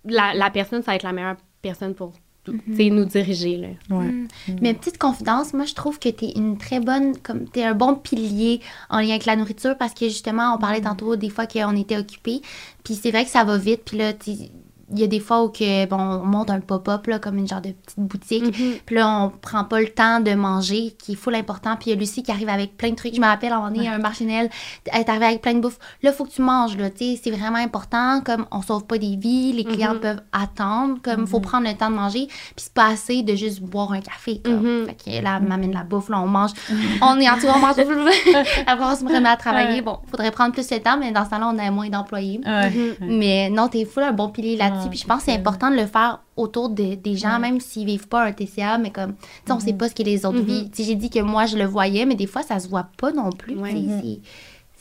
[0.05, 2.13] la, la personne, ça va être la meilleure personne pour
[2.53, 2.77] tu Mhm.
[2.77, 3.57] sais, nous diriger.
[3.57, 3.69] Là.
[3.97, 4.05] Ouais.
[4.07, 4.27] Mm.
[4.63, 7.95] Mais petite confidence, moi je trouve que t'es une très bonne, comme t'es un bon
[7.95, 11.77] pilier en lien avec la nourriture parce que justement on parlait tantôt des fois qu'on
[11.77, 12.41] était occupé,
[12.85, 14.51] puis c'est vrai que ça va vite, puis là t'es-
[14.93, 17.49] il y a des fois où que, bon, on monte un pop-up là, comme une
[17.49, 18.75] genre de petite boutique, Mhm.
[18.87, 21.95] puis là on prend pas le temps de manger, qui est full important, puis il
[21.95, 23.15] y a Lucie qui arrive avec plein de trucs.
[23.15, 24.49] Je me rappelle un moment donné, un marché Noël,
[24.93, 25.79] elle est arrivée avec plein de bouffe.
[26.03, 28.99] Là faut que tu manges là, tu sais, c'est vraiment important, comme on sauve pas
[28.99, 30.01] des vies, les clients Mhm.
[30.01, 33.61] peuvent attendre, comme faut prendre le temps de manger, puis c'est pas assez de juste
[33.63, 34.41] boire un café.
[34.45, 34.87] Comme.
[34.87, 36.51] Fait que là, elle m'amène la bouffe, là, on mange.
[37.03, 37.75] On est en tout, on mange.
[38.67, 39.77] Après, on se remet à travailler.
[39.77, 39.83] Ouais.
[39.83, 42.41] Bon, faudrait prendre plus de temps, mais dans ce temps-là, on a moins d'employés.
[42.47, 42.97] Ouais.
[43.01, 44.87] Mais non, t'es full un bon pilier là-dessus.
[44.87, 47.39] Ah, Puis je pense que c'est important de le faire autour de, des gens, Ouais.
[47.41, 50.03] même s'ils vivent pas un TCA, mais comme, tu sais, on sait pas ce que
[50.03, 50.45] les autres Mhm.
[50.45, 50.71] vivent.
[50.71, 53.13] Tu j'ai dit que moi, je le voyais, mais des fois, ça se voit pas
[53.13, 53.57] non plus.
[53.57, 53.73] Ouais.
[53.73, 54.01] Mhm.
[54.03, 54.21] c'est-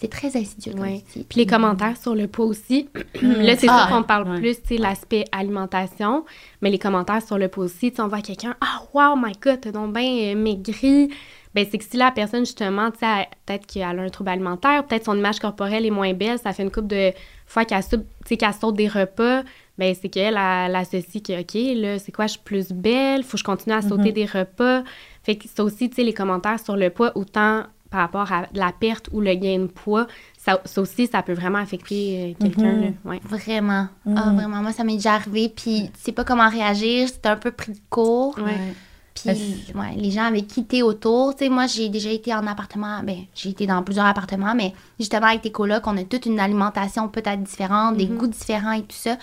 [0.08, 1.04] très insidieux, comme Ouais.
[1.12, 1.26] tu dis.
[1.28, 2.88] Puis les commentaires sur le poids aussi.
[3.24, 4.38] là, c'est Ah, sûr qu'on parle ouais.
[4.38, 6.26] plus, tu sais, l'aspect alimentation,
[6.62, 9.32] mais les commentaires sur le poids aussi, tu sais, on voit quelqu'un, ah, wow, my
[9.42, 11.10] God, t'as donc bien euh, maigri.
[11.56, 14.86] Ben, c'est que si la personne, justement, tu sais, peut-être qu'elle a un trouble alimentaire,
[14.86, 17.12] peut-être son image corporelle est moins belle, ça fait une couple de
[17.48, 19.42] fois qu'elle saute, tu sais, qu'elle saute des repas,
[19.78, 23.24] ben, c'est qu'elle, elle, elle associe que, OK, là, c'est quoi, je suis plus belle,
[23.24, 24.84] faut que je continue à sauter des repas.
[25.24, 28.46] Fait que ça aussi, tu sais, les commentaires sur le poids, autant par rapport à
[28.54, 30.08] la perte ou le gain de poids,
[30.38, 32.74] ça, ça aussi, ça peut vraiment affecter euh, quelqu'un.
[32.74, 32.82] Mhm.
[32.82, 32.88] là.
[33.12, 33.20] Ouais.
[33.24, 33.88] Vraiment.
[34.16, 34.36] Ah, Mhm.
[34.36, 34.58] vraiment.
[34.62, 35.50] Moi, ça m'est déjà arrivé.
[35.50, 37.08] Puis, tu sais pas comment réagir.
[37.08, 38.38] C'était un peu pris de court.
[38.44, 38.74] Ouais.
[39.14, 39.30] Puis,
[39.76, 41.36] ouais, les gens avaient quitté autour.
[41.36, 43.02] Tu sais, moi, j'ai déjà été en appartement.
[43.02, 46.40] Ben, j'ai été dans plusieurs appartements, mais justement, avec tes colocs, on a toute une
[46.40, 49.16] alimentation peut-être différente, des goûts différents et tout ça.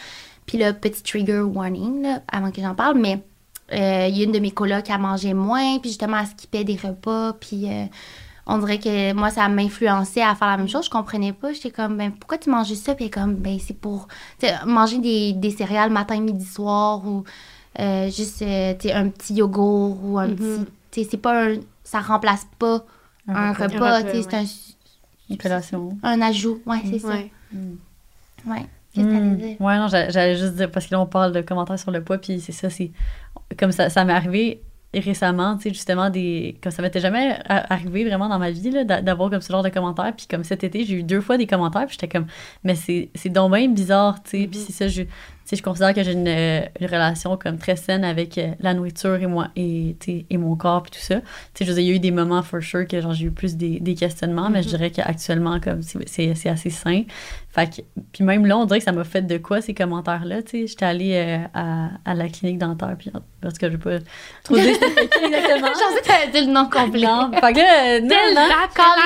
[0.53, 3.23] Puis, le petit trigger warning, là, avant que j'en parle, mais
[3.73, 6.27] euh, il y a une de mes colocs qui a mangé moins, puis justement, elle
[6.27, 7.71] skippait des repas, puis.
[7.71, 7.87] euh,
[8.45, 10.87] on dirait que moi, ça m'influençait à faire la même chose.
[10.87, 11.53] Je comprenais pas.
[11.53, 12.97] J'étais comme, ben, pourquoi tu manges ça?
[12.97, 14.09] Puis elle est comme, ben, c'est pour
[14.67, 17.23] manger des, des céréales matin, midi, soir ou
[17.79, 20.67] euh, juste euh, un petit yogourt ou un petit.
[20.91, 21.55] sais, c'est pas un.
[21.85, 22.85] Ça remplace pas
[23.29, 24.01] un, repas.
[24.13, 24.45] c'est un,
[25.31, 25.97] Une collation.
[26.03, 26.61] un ajout.
[26.67, 27.09] Ouais, c'est ça.
[27.11, 27.31] Ouais.
[28.45, 28.67] Ouais.
[28.95, 29.57] Dire?
[29.61, 32.03] Ouais, non, j'a- j'allais juste dire, parce que là, on parle de commentaires sur le
[32.03, 32.91] poids, puis c'est ça, c'est.
[33.59, 34.63] Comme ça, ça m'est arrivé
[34.95, 36.59] récemment, tu sais, justement, des.
[36.63, 40.13] Comme ça m'était jamais arrivé vraiment dans ma vie, d'avoir comme ce genre de commentaires.
[40.15, 42.27] Puis comme cet été, j'ai eu deux fois des commentaires, puis j'étais comme,
[42.65, 44.47] mais c'est donc bien bizarre, tu sais.
[44.47, 44.65] Puis Mhm.
[44.67, 45.09] c'est ça, je, tu
[45.47, 49.15] sais, je considère que j'ai une, une relation comme très saine avec euh, la nourriture
[49.17, 51.21] et moi, et, tu sais, et mon corps, puis tout ça.
[51.21, 51.25] Tu
[51.55, 53.27] sais, je veux dire, il y a eu des moments, for sure, que genre, j'ai
[53.27, 54.75] eu plus des, des questionnements, mais je Mhm.
[54.77, 57.05] dirais qu'actuellement, comme, c'est assez sain.
[57.55, 57.83] Fait que,
[58.15, 60.67] puis même là, on dirait que ça m'a fait de quoi ces commentaires-là, tu sais.
[60.69, 64.05] J'étais allée euh, à, à la clinique dentaire, puis parce que je vais pas
[64.43, 65.67] trop dire exactement.
[65.75, 67.03] Je pensais que t'allais dire le nom complet.
[67.07, 68.49] Non, fait que là, euh, non, non.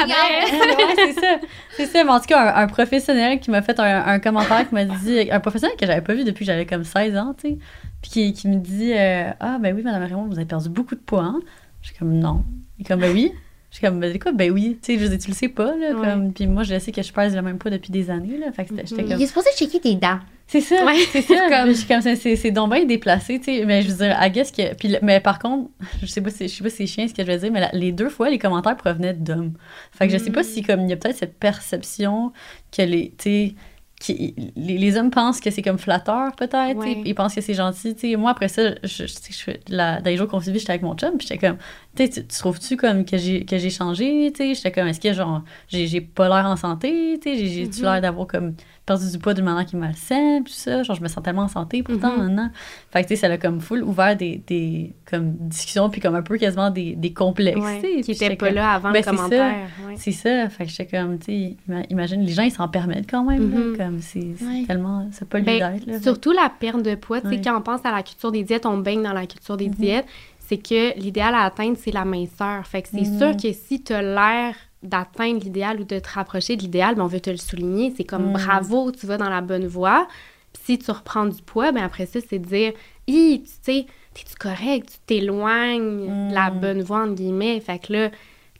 [0.07, 1.37] Ouais, c'est ça.
[1.77, 2.05] C'est ça.
[2.05, 4.85] Mais en tout cas, un, un professionnel qui m'a fait un, un commentaire qui m'a
[4.85, 7.59] dit, un professionnel que j'avais pas vu depuis que j'avais comme 16 ans, tu sais,
[8.01, 10.95] puis qui, qui me dit euh, Ah, ben oui, Madame Raymond, vous avez perdu beaucoup
[10.95, 11.41] de poids, hein?
[11.83, 12.45] Je suis comme Non.
[12.79, 13.33] Il est comme Ben oui.
[13.77, 15.77] Je suis comme, ben, quoi, ben oui, tu sais, je veux tu le sais pas,
[15.77, 16.09] là, Ouais.
[16.09, 18.51] comme, puis moi, je sais que je pèse le même poids depuis des années, là,
[18.51, 19.09] fait que j'étais Mhm.
[19.11, 20.19] comme, Il est supposé checker tes dents.
[20.47, 20.95] c'est ça, Ouais.
[21.13, 21.35] c'est ça.
[21.51, 23.65] Comme- je suis comme ça, c'est c'est donc bien déplacé, tu sais.
[23.67, 24.75] Mais je veux dire, I guess que.
[24.77, 25.69] Puis, mais par contre,
[26.01, 27.53] je sais pas si, je sais pas si c'est chiant ce que je vais dire,
[27.53, 29.53] mais la- les deux fois, les commentaires provenaient d'hommes.
[29.93, 30.45] Fait que je sais pas Mm.
[30.45, 32.33] si, comme, il y a peut-être cette perception
[32.75, 33.11] que les.
[33.19, 33.55] Tu sais,
[34.01, 36.77] qui- les, les hommes pensent que c'est comme flatteur, peut-être.
[36.77, 37.01] Ouais.
[37.05, 38.17] Ils pensent que c'est gentil.
[38.17, 40.73] Moi, après ça, je, je, je fais- la- dans les jours qu'on s'est vus, j'étais
[40.73, 41.57] avec mon chum, puis j'étais comme,
[41.97, 44.33] tu tu tu trouves-tu comme que j'ai changé?
[44.37, 47.85] J'étais comme, est-ce que genre, j'ai pas l'air en santé, J'ai-tu Mhm.
[47.85, 48.55] l'air d'avoir comme
[48.87, 50.83] perdu du poids d'une manière qui me malsaine, tout ça?
[50.85, 52.23] Genre, je me sens tellement en santé pourtant Mhm.
[52.23, 52.51] maintenant.
[52.93, 56.15] Fait que, tu sais, ça l'a comme full ouvert des, des comme, discussions, puis comme
[56.15, 59.03] un peu quasiment des, des complexes, Ouais, qui j'étais pas comme- là avant Ben, le
[59.03, 59.17] c'est ça.
[59.17, 59.55] commentaire.
[59.89, 59.95] ouais.
[59.97, 63.11] c'est ça, fait que j'étais comme, tu sais, ima- imagine, les gens, ils s'en permettent
[63.11, 63.77] quand même, là, Mhm.
[63.77, 64.65] comme c'est Ouais.
[64.67, 66.01] tellement, c'est pas Ben, là.
[66.01, 67.21] Surtout la perte de poids.
[67.21, 69.57] Tu sais, quand on pense à la culture des diètes, on baigne dans la culture
[69.57, 69.75] des Mhm.
[69.75, 70.07] diètes.
[70.49, 72.65] C'est que l'idéal à atteindre, c'est la minceur.
[72.69, 76.57] Fait que c'est sûr que si tu as l'air d'atteindre l'idéal ou de te rapprocher
[76.57, 77.93] de l'idéal, ben on veut te le souligner.
[77.97, 78.33] C'est comme Mhm.
[78.33, 80.07] bravo, tu vas dans la bonne voie.
[80.53, 82.73] Puis si tu reprends du poids, ben après ça, c'est de dire,
[83.07, 84.89] hi, tu sais, t'es-tu correct?
[84.91, 86.61] Tu t'éloignes de la Mhm.
[86.61, 87.61] bonne voie, entre guillemets.
[87.61, 88.11] Fait que là,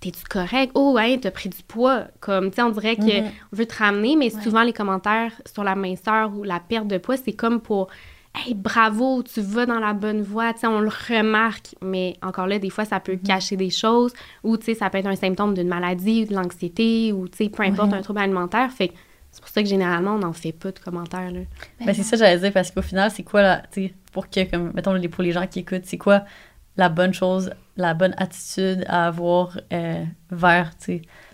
[0.01, 0.73] t'es-tu correct?
[0.75, 2.05] Oh, ouais, t'as pris du poids.
[2.21, 3.31] Comme, tu sais, on dirait que Mhm.
[3.53, 4.43] on veut te ramener, mais Ouais.
[4.43, 7.89] souvent les commentaires sur la minceur ou la perte de poids, c'est comme pour
[8.39, 12.47] Hey, bravo, tu vas dans la bonne voie, tu sais, on le remarque, mais encore
[12.47, 13.21] là, des fois, ça peut Mhm.
[13.23, 14.13] cacher des choses
[14.45, 17.45] ou, tu sais, ça peut être un symptôme d'une maladie ou de l'anxiété ou, tu
[17.45, 17.99] sais, peu importe, Ouais.
[17.99, 18.71] un trouble alimentaire.
[18.71, 18.93] Fait
[19.31, 21.41] c'est pour ça que généralement, on n'en fait pas de commentaires, là.
[21.85, 24.71] Ben, c'est ça, j'allais dire, parce qu'au final, c'est quoi, tu sais, pour que, comme,
[24.75, 26.23] mettons, les- pour les gens qui écoutent, c'est quoi
[26.77, 30.71] la bonne chose, la bonne attitude à avoir euh, vers,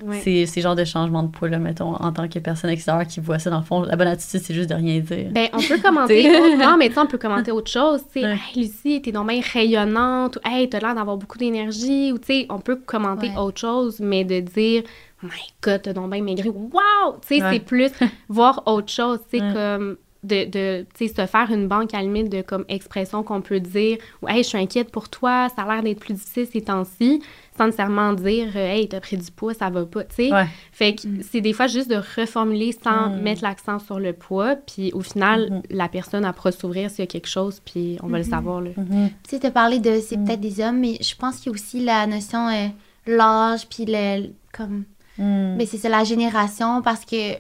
[0.03, 0.19] Ouais.
[0.21, 3.21] ces, ces genres de changements de poids, là, mettons, en tant que personne extérieure qui
[3.21, 5.31] voit ça, dans le fond, la bonne attitude, c'est juste de rien dire.
[5.31, 6.41] Ben, on peut commenter T'sais.
[6.41, 8.33] autre- non, mais on peut commenter autre chose, tu sais, Ouais.
[8.55, 12.27] hey, Lucie, t'es donc bien rayonnante, ou hey, t'as l'air d'avoir beaucoup d'énergie, ou tu
[12.27, 13.37] sais, on peut commenter Ouais.
[13.37, 14.83] autre chose, mais de dire,
[15.23, 15.31] oh my
[15.63, 17.17] god, t'as donc bien maigri, wow!
[17.21, 17.51] Tu sais, Ouais.
[17.55, 17.91] c'est plus
[18.29, 21.97] voir autre chose, tu sais, comme de, de tu sais, se faire une banque à
[21.99, 25.49] la limite de comme expression qu'on peut dire, ou hey, je suis inquiète pour toi,
[25.57, 27.21] ça a l'air d'être plus difficile ces temps-ci,
[27.59, 30.33] sans nécessairement dire, euh, hey, t'as pris du poids, ça va pas, tu sais.
[30.33, 30.47] Ouais.
[30.71, 33.21] Fait que c'est des fois juste de reformuler sans Mm.
[33.21, 35.63] mettre l'accent sur le poids, puis au final, Mhm.
[35.71, 38.31] la personne pourra s'ouvrir s'il y a quelque chose, puis on va le Mhm.
[38.31, 38.71] savoir, là.
[38.77, 38.85] Tu
[39.29, 40.25] sais, t'as parlé de c'est Mm.
[40.25, 42.69] peut-être des hommes, mais je pense qu'il y a aussi la notion euh,
[43.07, 44.29] l'âge, puis le.
[44.53, 44.85] Comme.
[45.19, 45.57] Mm.
[45.57, 47.35] Mais c'est ça, la génération, parce que.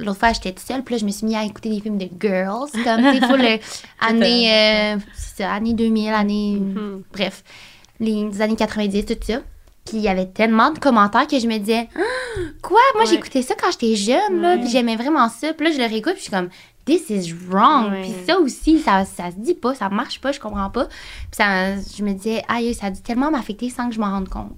[0.00, 1.98] L'autre fois, j'étais toute seule, puis là, je me suis mis à écouter des films
[1.98, 3.58] de girls, comme, tu sais, le.
[4.06, 4.50] année.
[4.52, 6.56] euh, c'est ça, année 2000, année.
[6.60, 7.02] Mhm.
[7.12, 7.42] Bref,
[8.00, 9.38] les années 90, tout ça.
[9.86, 12.00] Puis il y avait tellement de commentaires que je me disais, Ah,
[12.62, 12.78] quoi?
[12.94, 13.10] Moi, Ouais.
[13.10, 14.60] j'écoutais ça quand j'étais jeune, là, Ouais.
[14.60, 15.52] puis j'aimais vraiment ça.
[15.54, 16.48] Puis là, je le réécoute, puis je suis comme,
[16.86, 17.90] this is wrong.
[17.92, 18.02] Ouais.
[18.02, 20.86] Puis ça aussi, ça, ça se dit pas, ça marche pas, je comprends pas.
[20.86, 20.96] Puis
[21.32, 24.28] ça, je me disais, aïe, ça a dû tellement m'affecter sans que je m'en rende
[24.28, 24.52] compte.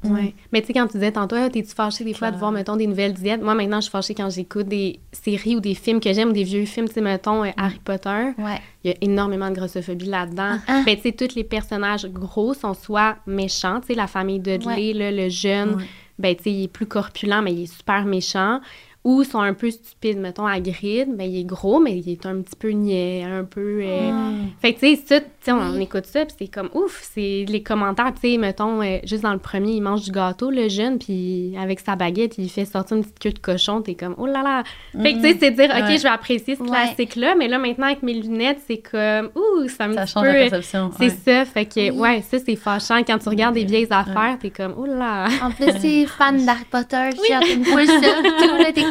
[0.52, 2.86] Mais tu sais, quand tu disais tantôt, t'es-tu fâchée des fois de voir, mettons, des
[2.86, 3.42] nouvelles diètes?
[3.42, 6.44] Moi, maintenant, je suis fâchée quand j'écoute des séries ou des films que j'aime, des
[6.44, 8.32] vieux films, tu sais, mettons, euh, Harry Potter.
[8.38, 8.60] Ouais.
[8.84, 10.58] Il y a énormément de grossophobie là-dedans.
[10.66, 10.82] Ah, ah.
[10.86, 14.92] Ben, tu sais, tous les personnages gros sont soit méchants, tu sais, la famille Dudley,
[14.92, 15.84] là, le jeune, Ouais.
[16.18, 18.60] ben, tu sais, il est plus corpulent, mais il est super méchant.
[19.05, 20.18] Ou sont un peu stupides.
[20.18, 23.44] Mettons, à grid, ben, il est gros, mais il est un petit peu niais, un
[23.44, 23.80] peu...
[23.82, 24.48] euh, Mm.
[24.61, 25.82] Fait que, tu sais, ça, tu sais, on Oui.
[25.82, 29.32] écoute ça, puis c'est comme ouf, c'est les commentaires, tu sais, mettons, euh, juste dans
[29.32, 32.96] le premier, il mange du gâteau, le jeune, puis avec sa baguette, il fait sortir
[32.96, 34.62] une petite queue de cochon, t'es comme, oh là là.
[35.03, 35.96] Fait que, tu sais, c'est dire, OK, Ouais.
[35.98, 36.68] je vais apprécier ce Ouais.
[36.68, 40.32] classique-là, mais là, maintenant, avec mes lunettes, c'est comme, ouh, ça me Ça change peu...
[40.32, 40.90] la perception.
[40.98, 41.16] C'est ouais.
[41.24, 41.98] ça, fait que, Oui.
[41.98, 43.03] ouais, ça, c'est fâchant.
[43.05, 45.26] Quand tu regardes des vieilles affaires, t'es comme, oh là.
[45.42, 47.11] En plus, c'est fan d'Harry Potter,
[47.55, 47.86] une poule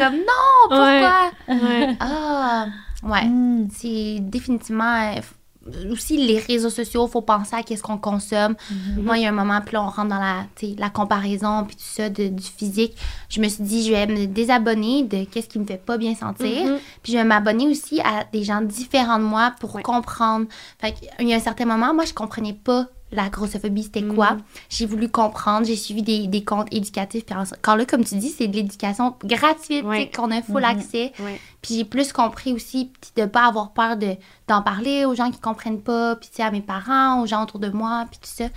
[0.03, 1.31] comme, non, pourquoi?
[1.47, 1.97] Ouais.
[1.99, 2.67] Ah,
[3.03, 3.25] ouais.
[3.25, 3.67] Mm.
[3.73, 5.13] C'est définitivement.
[5.15, 5.21] euh,
[5.91, 8.55] aussi, les réseaux sociaux, faut penser à qu'est-ce qu'on consomme.
[8.97, 10.45] Moi, il y a un moment, puis là, on rentre dans la,
[10.79, 12.97] la comparaison, puis tout ça, de- du physique.
[13.29, 16.15] Je me suis dit, je vais me désabonner de qu'est-ce qui me fait pas bien
[16.15, 16.65] sentir.
[16.65, 16.79] Mhm.
[17.03, 19.83] Puis je vais m'abonner aussi à des gens différents de moi pour Ouais.
[19.83, 20.47] comprendre.
[20.79, 24.31] Fait qu'il y a un certain moment, moi, je comprenais pas la grossophobie, c'était quoi?
[24.33, 24.41] Mhm.
[24.69, 27.25] J'ai voulu comprendre, j'ai suivi des, des comptes éducatifs.
[27.25, 29.85] Puis encore là, comme tu dis, c'est de l'éducation gratuite,
[30.15, 30.63] qu'on a full Mhm.
[30.63, 31.11] accès.
[31.61, 34.15] Puis j'ai plus compris aussi de pas avoir peur de
[34.47, 37.69] d'en parler aux gens qui comprennent pas, puis à mes parents, aux gens autour de
[37.69, 38.49] moi, puis tout ça.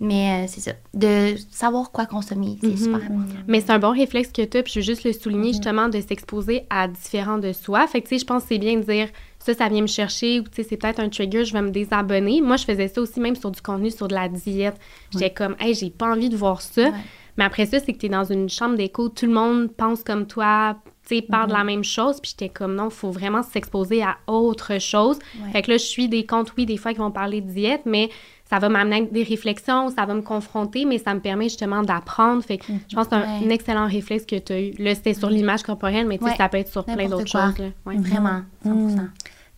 [0.00, 2.76] Mais euh, c'est ça, de savoir quoi consommer, c'est Mhm.
[2.76, 3.34] super important.
[3.46, 5.88] Mais c'est un bon réflexe que tu as, puis je veux juste le souligner justement
[5.88, 7.86] de s'exposer à différents de soi.
[7.86, 9.08] Fait que tu sais, je pense que c'est bien de dire
[9.46, 11.70] ça, ça vient me chercher ou tu sais, c'est peut-être un trigger, je vais me
[11.70, 12.40] désabonner.
[12.42, 14.76] Moi, je faisais ça aussi même sur du contenu sur de la diète.
[15.12, 16.82] J'étais comme, hey, j'ai pas envie de voir ça.
[16.84, 16.92] Ouais.
[17.38, 20.02] Mais après ça, c'est que tu es dans une chambre d'écho, tout le monde pense
[20.02, 20.76] comme toi,
[21.06, 22.18] tu sais, parle de la même chose.
[22.20, 25.18] Puis j'étais comme, non, faut vraiment s'exposer à autre chose.
[25.44, 25.50] Ouais.
[25.52, 27.82] Fait que là, je suis des comptes, oui, des fois, qui vont parler de diète,
[27.84, 28.08] mais
[28.48, 31.82] ça va m'amener à des réflexions, ça va me confronter, mais ça me permet justement
[31.82, 32.42] d'apprendre.
[32.44, 33.46] Fait que je pense que c'est un, Ouais.
[33.46, 34.70] un excellent réflexe que tu as eu.
[34.78, 36.36] Là, c'était sur l'image corporelle, mais tu sais, Ouais.
[36.36, 37.58] ça peut être sur plein d'autres choses.
[37.58, 37.66] Là.
[37.84, 39.08] Vraiment, 100%.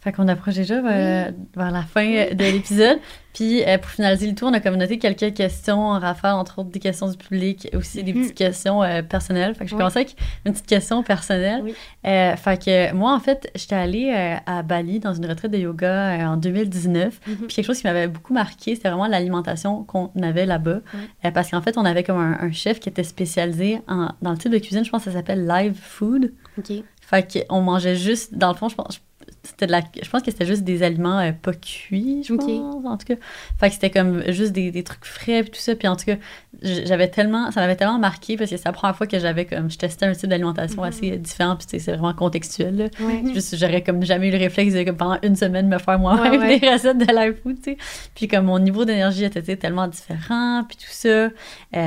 [0.01, 2.99] Fait qu'on approche déjà vers, vers la fin euh, de l'épisode.
[3.35, 6.59] Puis euh, pour finaliser le tour, on a comme noté quelques questions en rafale, entre
[6.61, 9.55] autres des questions du public, aussi des petites questions euh, personnelles.
[9.55, 9.79] Fait que je Oui.
[9.79, 11.63] commencer avec une petite question personnelle.
[12.07, 15.59] Euh, fait que moi, en fait, j'étais allée euh, à Bali dans une retraite de
[15.59, 15.87] yoga
[16.21, 17.21] euh, en 2019.
[17.27, 17.37] Mhm.
[17.47, 20.81] Puis quelque chose qui m'avait beaucoup marqué, c'était vraiment l'alimentation qu'on avait là-bas.
[21.25, 24.31] Euh, parce qu'en fait, on avait comme un, un chef qui était spécialisé en- dans
[24.33, 26.33] le type de cuisine, je pense que ça s'appelle live food.
[26.57, 26.73] OK.
[27.01, 29.01] Fait qu'on mangeait juste, dans le fond, je pense,
[29.49, 32.85] c'était de la, je pense que c'était juste des aliments euh, pas cuits, je pense,
[32.87, 33.15] en tout cas.
[33.59, 35.75] Fait que c'était comme juste des, des trucs frais puis tout ça.
[35.75, 36.17] Puis en tout cas,
[36.63, 39.71] j'avais tellement, ça m'avait tellement marqué parce que c'est la première fois que j'avais comme,
[39.71, 40.89] je testais un type d'alimentation Mhm.
[40.89, 42.77] assez différent puis c'est vraiment contextuel.
[42.77, 42.85] Là.
[43.01, 43.23] Ouais.
[43.35, 46.33] Juste, j'aurais comme jamais eu le réflexe de comme, pendant une semaine me faire moi-même
[46.33, 46.59] Ouais, ouais.
[46.61, 47.77] des recettes de live food, tu sais.
[48.15, 51.09] Puis comme mon niveau d'énergie était tellement différent, puis tout ça.
[51.09, 51.31] Euh,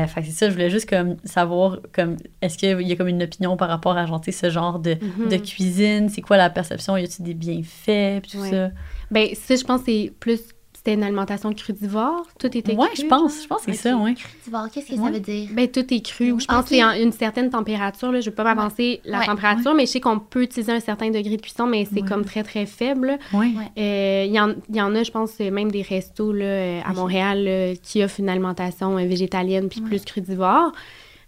[0.07, 3.07] fait que c'est ça, je voulais juste comme savoir, comme, est-ce qu'il y a comme
[3.07, 5.29] une opinion par rapport à genre, ce genre de, Mhm.
[5.29, 6.09] de cuisine?
[6.09, 6.95] C'est quoi la perception?
[6.97, 8.21] Y a-t-il des bienfaits?
[8.21, 8.49] Puis tout Ouais.
[8.51, 8.69] ça.
[9.11, 10.39] Ben, ça, je pense que c'est plus.
[10.83, 12.25] C'était une alimentation crudivore.
[12.39, 13.43] Tout était Ouais, cru, je pense.
[13.43, 14.15] Je pense que c'est ça, ouais.
[14.15, 15.05] Crudivore, qu'est-ce que Ouais.
[15.05, 15.49] ça veut dire?
[15.53, 16.33] Ben, tout est cru.
[16.39, 18.11] Je pense que c'est en une certaine température.
[18.11, 18.19] Là.
[18.19, 19.25] Je ne vais pas m'avancer la Ouais.
[19.27, 22.07] température, mais je sais qu'on peut utiliser un certain degré de cuisson, mais c'est Ouais.
[22.09, 23.19] comme très, très faible.
[23.31, 23.51] Ouais.
[23.77, 26.45] Euh, Il y, en, il y en a, je pense, euh, même des restos là,
[26.45, 26.93] euh, à.
[26.93, 29.87] Montréal là, qui offrent une alimentation euh, végétalienne puis Ouais.
[29.87, 30.71] plus crudivore.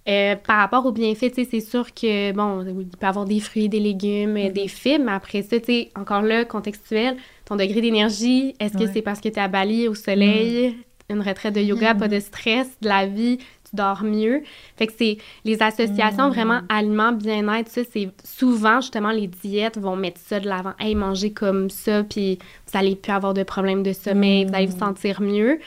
[0.09, 3.69] Euh, par rapport aux bienfaits, c'est sûr que, bon, il peut y avoir des fruits,
[3.69, 8.53] des légumes, euh, des fibres, mais après ça, tu encore là, contextuel, ton degré d'énergie,
[8.59, 8.89] est-ce que Ouais.
[8.93, 10.75] c'est parce que tu es à Bali, au soleil,
[11.09, 14.41] une retraite de yoga, pas de stress, de la vie, tu dors mieux?
[14.75, 19.95] Fait que c'est les associations vraiment aliments, bien-être, ça, c'est souvent, justement, les diètes vont
[19.95, 20.73] mettre ça de l'avant.
[20.79, 24.65] Hey, mangez comme ça, puis vous allez plus avoir de problèmes de sommeil, vous allez
[24.65, 25.59] vous sentir mieux.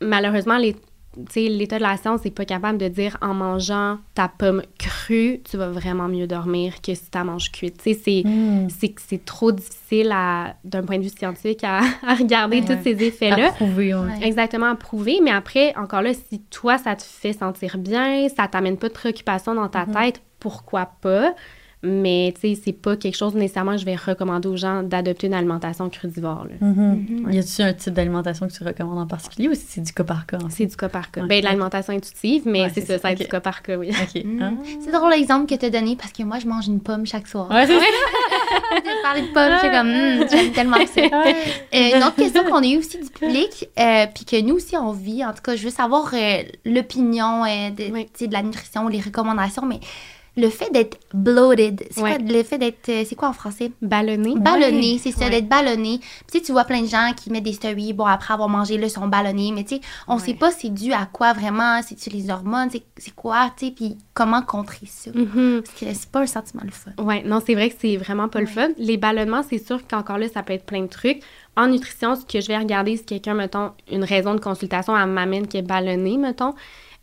[0.00, 0.74] Malheureusement, les
[1.36, 5.56] l'état de la science n'est pas capable de dire en mangeant ta pomme crue, tu
[5.56, 7.78] vas vraiment mieux dormir que si tu la manges cuite.
[7.82, 8.68] Tu sais, c'est, Mm.
[9.08, 12.66] c'est trop difficile à, d'un point de vue scientifique à, à regarder Ouais.
[12.76, 13.52] tous ces effets-là.
[13.60, 14.26] Ouais.
[14.26, 15.18] Exactement, à prouver.
[15.22, 18.92] Mais après, encore là, si toi, ça te fait sentir bien, ça t'amène pas de
[18.94, 21.34] préoccupation dans ta tête, pourquoi pas?
[21.84, 25.28] Mais, tu sais, c'est pas quelque chose nécessairement que je vais recommander aux gens d'adopter
[25.28, 26.44] une alimentation crudivore.
[26.50, 26.66] là.
[26.66, 27.28] Mhm.
[27.30, 30.26] Y a-t-il un type d'alimentation que tu recommandes en particulier ou c'est du cas par
[30.26, 30.38] cas?
[30.38, 30.54] en fait?
[30.56, 31.22] C'est du cas par cas.
[31.26, 32.98] Ben, de l'alimentation intuitive, mais Ouais, c'est c'est ça, ça.
[33.02, 33.26] ça va être Ok.
[33.26, 33.90] du cas par cas, oui.
[33.90, 34.24] OK.
[34.24, 34.38] Mm.
[34.42, 34.50] Ah.
[34.84, 37.28] C'est drôle l'exemple que tu as donné parce que moi, je mange une pomme chaque
[37.28, 37.48] soir.
[37.48, 37.84] Ouais, c'est ça.
[38.80, 41.00] de parler de pommes, j'étais comme, Hum, j'aime tellement ça.
[41.00, 44.76] Euh, une autre question qu'on a eue aussi du public, euh, puis que nous aussi
[44.76, 48.06] on vit, en tout cas, je veux savoir euh, l'opinion euh, de, Oui.
[48.20, 49.78] de la nutrition, les recommandations, mais
[50.38, 52.16] le fait d'être bloated, c'est Ouais.
[52.16, 53.72] quoi le fait d'être, euh, c'est quoi en français?
[53.82, 54.34] Ballonné.
[54.36, 55.30] Ballonné, c'est ça, Ouais.
[55.30, 55.98] d'être ballonné.
[55.98, 58.48] Puis, tu sais, tu vois plein de gens qui mettent des stories, bon, après avoir
[58.48, 59.52] mangé, là, ils sont ballonnés.
[59.52, 63.14] Mais tu sais, on sait pas c'est dû à quoi vraiment, c'est-tu les hormones, c'est
[63.14, 65.10] quoi, tu sais, puis comment contrer ça.
[65.14, 65.62] Mhm.
[65.64, 66.90] Parce que c'est pas un sentiment le fun.
[67.02, 68.68] Ouais, non, c'est vrai que c'est vraiment pas le fun.
[68.78, 71.20] Les ballonnements, c'est sûr qu'encore là, ça peut être plein de trucs.
[71.56, 75.06] En nutrition, ce que je vais regarder, si quelqu'un, mettons, une raison de consultation, elle
[75.08, 76.54] m'amène qui est ballonnée, mettons,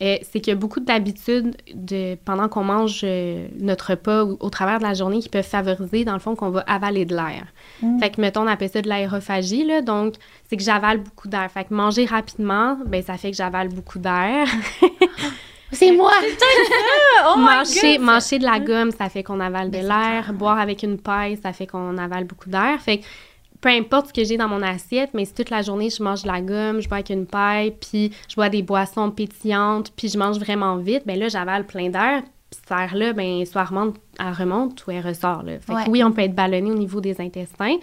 [0.01, 4.37] euh, c'est qu'il y a beaucoup d'habitudes de, pendant qu'on mange euh, notre repas ou
[4.41, 7.15] au travers de la journée qui peuvent favoriser, dans le fond, qu'on va avaler de
[7.15, 7.45] l'air.
[7.81, 7.99] Mm.
[7.99, 9.81] Fait que, mettons, on appelle ça de l'aérophagie, là.
[9.81, 10.15] Donc,
[10.49, 11.49] c'est que j'avale beaucoup d'air.
[11.49, 14.47] Fait que manger rapidement, ben ça fait que j'avale beaucoup d'air.
[15.71, 16.11] C'est moi!
[17.27, 18.01] Oh God!
[18.01, 20.31] manger de la gomme, ça fait qu'on avale de c'est l'air.
[20.33, 22.79] Boire avec une paille, ça fait qu'on avale beaucoup d'air.
[22.81, 23.05] Fait que
[23.65, 26.21] peu importe ce que j'ai dans mon assiette, mais si toute la journée je mange
[26.21, 30.07] de la gomme, je bois avec une paille, puis je bois des boissons pétillantes, puis
[30.07, 32.21] je mange vraiment vite, ben là, j'avale plein d'air.
[32.51, 35.41] Puis cette air-là, ben, soit elle remonte, elle remonte ou elle ressort.
[35.41, 35.53] Là.
[35.59, 37.77] Fait que oui, on peut être ballonné au niveau des intestins.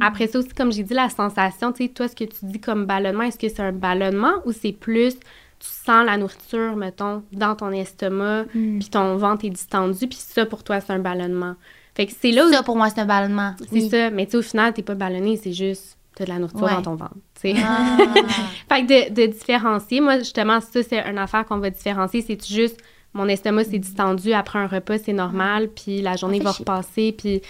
[0.00, 2.60] Après ça aussi, comme j'ai dit, la sensation, tu sais, toi, ce que tu dis
[2.60, 7.24] comme ballonnement, est-ce que c'est un ballonnement ou c'est plus, tu sens la nourriture, mettons,
[7.32, 8.78] dans ton estomac, Mm.
[8.78, 11.56] puis ton ventre est distendu, puis ça, pour toi, c'est un ballonnement?
[11.96, 12.52] Fait que c'est là où...
[12.52, 13.54] Ça, pour moi, c'est un ballonnement.
[13.58, 13.88] C'est Oui.
[13.88, 16.62] ça, mais tu sais, au final, t'es pas ballonné, c'est juste, t'as de la nourriture
[16.62, 16.72] Ouais.
[16.74, 17.54] dans ton ventre, tu sais.
[17.64, 17.96] Ah.
[18.68, 22.46] Fait que de, de différencier, moi, justement, ça, c'est une affaire qu'on va différencier, c'est
[22.46, 22.78] juste,
[23.14, 27.12] mon estomac s'est distendu après un repas, c'est normal, puis la journée fait va repasser,
[27.16, 27.40] puis...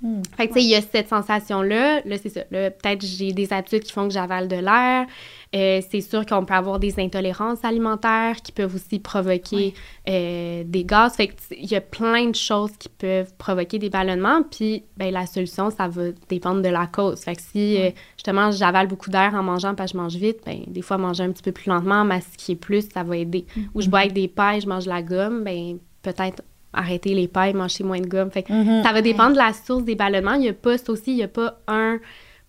[0.00, 0.22] Mm.
[0.36, 2.00] Fait que, tu sais, il y a cette sensation-là.
[2.04, 2.40] Là, c'est ça.
[2.50, 5.06] Là, peut-être j'ai des habitudes qui font que j'avale de l'air.
[5.54, 9.72] Euh, c'est sûr qu'on peut avoir des intolérances alimentaires qui peuvent aussi provoquer
[10.08, 11.14] euh, des gaz.
[11.14, 14.42] Fait il y a plein de choses qui peuvent provoquer des ballonnements.
[14.42, 17.20] Puis, ben, la solution, ça va dépendre de la cause.
[17.20, 20.38] Fait que si, euh, justement, j'avale beaucoup d'air en mangeant parce que je mange vite,
[20.44, 23.46] ben, des fois, manger un petit peu plus lentement, masquer plus, ça va aider.
[23.74, 26.42] Ou je bois avec des pailles, je mange de la gomme, ben, peut-être
[26.72, 28.32] arrêter les pailles, manger moins de gomme.
[28.32, 28.82] Fait que Mhm.
[28.82, 30.34] ça va dépendre de la source des ballonnements.
[30.34, 31.98] Il n'y a pas, ça aussi, il n'y a pas un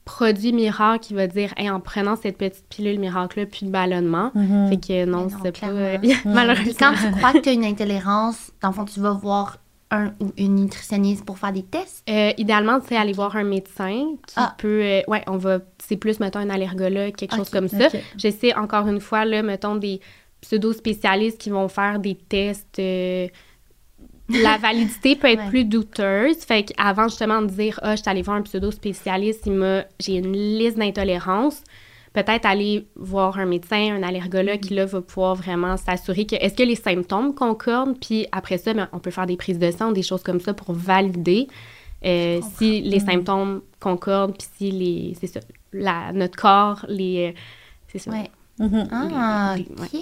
[0.05, 4.31] produit miracle qui va dire Hey, en prenant cette petite pilule miracle-là, plus de ballonnement.
[4.35, 4.69] Mhm.
[4.69, 5.97] Fait que non, c'est pas.
[5.99, 6.73] Puis Malheureusement.
[6.79, 9.57] quand tu crois que tu as une intolérance, dans le fond, tu vas voir
[9.91, 12.03] un ou une nutritionniste pour faire des tests?
[12.09, 14.55] Euh, idéalement, c'est aller voir un médecin qui Ah.
[14.57, 14.81] peut.
[14.83, 15.59] euh, ouais, on va.
[15.79, 17.87] C'est plus, mettons, un allergologue, quelque chose comme ça.
[17.87, 17.97] ok.
[18.17, 20.01] Je sais, encore une fois, là, mettons, des
[20.41, 22.79] pseudo-spécialistes qui vont faire des tests.
[22.79, 23.27] euh,
[24.29, 25.49] la validité peut être Ouais.
[25.49, 26.37] plus douteuse.
[26.39, 30.15] Fait qu'avant justement de dire Ah, je suis allée voir un pseudo-spécialiste, il m'a j'ai
[30.17, 31.61] une liste d'intolérances,
[32.13, 36.55] peut-être aller voir un médecin, un allergologue qui là va pouvoir vraiment s'assurer que est-ce
[36.55, 39.91] que les symptômes concordent, puis après ça, ben, on peut faire des prises de sang,
[39.91, 41.47] des choses comme ça pour valider
[42.05, 45.39] euh, si les symptômes concordent, puis si les c'est ça,
[45.73, 47.39] la, notre corps les euh,
[47.87, 48.11] c'est ça.
[48.11, 48.29] Ouais.
[48.57, 48.87] Mhm.
[48.91, 49.93] Ah, ok.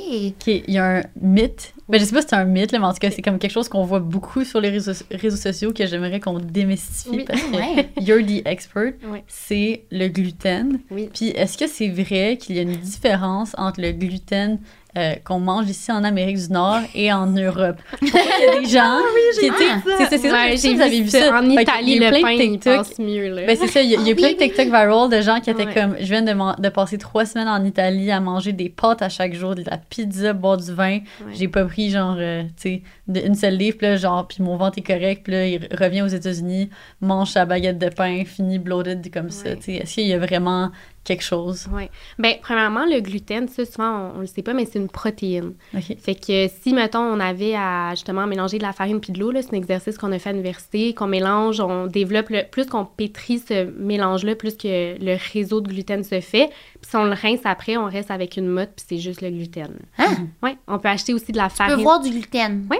[0.47, 1.73] Il y a un mythe.
[1.89, 3.39] Ben, je sais pas si c'est un mythe, là, mais en tout cas, c'est comme
[3.39, 7.23] quelque chose qu'on voit beaucoup sur les réseaux, réseaux sociaux que j'aimerais qu'on démystifie Oui.
[7.25, 7.89] parce que Ouais.
[8.01, 8.93] you're the expert.
[9.09, 9.23] Ouais.
[9.27, 10.79] C'est le gluten.
[10.91, 11.09] Oui.
[11.13, 14.59] Puis, est-ce que c'est vrai qu'il y a une différence entre le gluten
[14.97, 17.77] euh, qu'on mange ici en Amérique du Nord et en Europe?
[18.01, 18.11] Il y
[18.57, 18.99] a des gens
[19.39, 20.07] qui étaient.
[20.09, 20.31] C'est ça.
[20.33, 21.39] Ouais, j'ai vous avez vu ça.
[21.39, 22.77] En Italie, le pain, il TikTok.
[22.77, 23.35] passe mieux.
[23.47, 25.21] Ben, c'est ça, il y a, il y a Ah plein de TikTok viral de
[25.21, 25.73] gens qui étaient Ouais.
[25.73, 29.33] comme, je viens de, passer trois semaines en Italie à manger des pâtes à chaque
[29.33, 30.99] jour, de la pizza, boire du vin.
[31.33, 34.77] J'ai pas pris genre, euh, tu sais, une seule livre, là, genre, puis mon ventre
[34.77, 36.69] est correct, puis là, il revient aux États-Unis,
[37.01, 39.55] mange sa baguette de pain, fini bloated comme ça, Ouais.
[39.57, 39.71] tu sais.
[39.73, 40.71] Est-ce qu'il y a vraiment
[41.03, 41.67] quelque chose?
[41.73, 41.83] Oui.
[42.19, 45.53] Bien, premièrement, le gluten, ça, souvent, on, on le sait pas, mais c'est une protéine.
[45.75, 45.97] OK.
[45.99, 49.31] Fait que si, mettons, on avait à justement mélanger de la farine puis de l'eau,
[49.31, 52.65] là, c'est un exercice qu'on a fait à l'université, qu'on mélange, on développe, le, plus
[52.67, 56.47] qu'on pétrit ce mélange-là, plus que le réseau de gluten se fait.
[56.81, 59.29] Puis si on le rince après, on reste avec une motte, puis c'est juste le
[59.29, 59.79] gluten.
[59.97, 60.27] Hein?
[60.41, 61.75] Oui, on peut acheter aussi de la Tu farine.
[61.75, 62.67] peux voir du gluten.
[62.69, 62.77] Oui.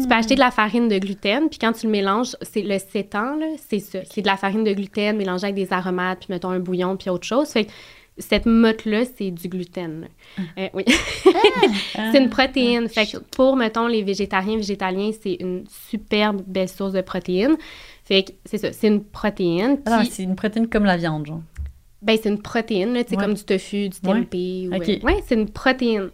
[0.00, 2.78] Tu peux acheter de la farine de gluten, puis quand tu le mélanges, c'est le
[2.78, 3.98] sétan, là, c'est ça.
[4.10, 7.10] C'est de la farine de gluten mélangée avec des aromates, puis mettons un bouillon, puis
[7.10, 7.48] autre chose.
[7.50, 7.70] Fait que
[8.18, 10.02] cette motte-là, c'est du gluten.
[10.02, 10.44] là.
[10.58, 10.84] Euh, oui.
[12.12, 12.88] c'est une protéine.
[12.88, 17.56] Fait que pour, mettons, les végétariens, végétaliens, c'est une superbe belle source de protéines.
[18.04, 19.78] Fait que c'est ça, c'est une protéine.
[19.86, 21.40] Ah, qui- c'est une protéine comme la viande, genre.
[22.02, 23.16] Ben, c'est une protéine, là, Ouais.
[23.16, 24.12] comme du tofu, du Ouais.
[24.20, 24.68] tempeh.
[24.68, 26.10] ou, euh, ouais, c'est une protéine.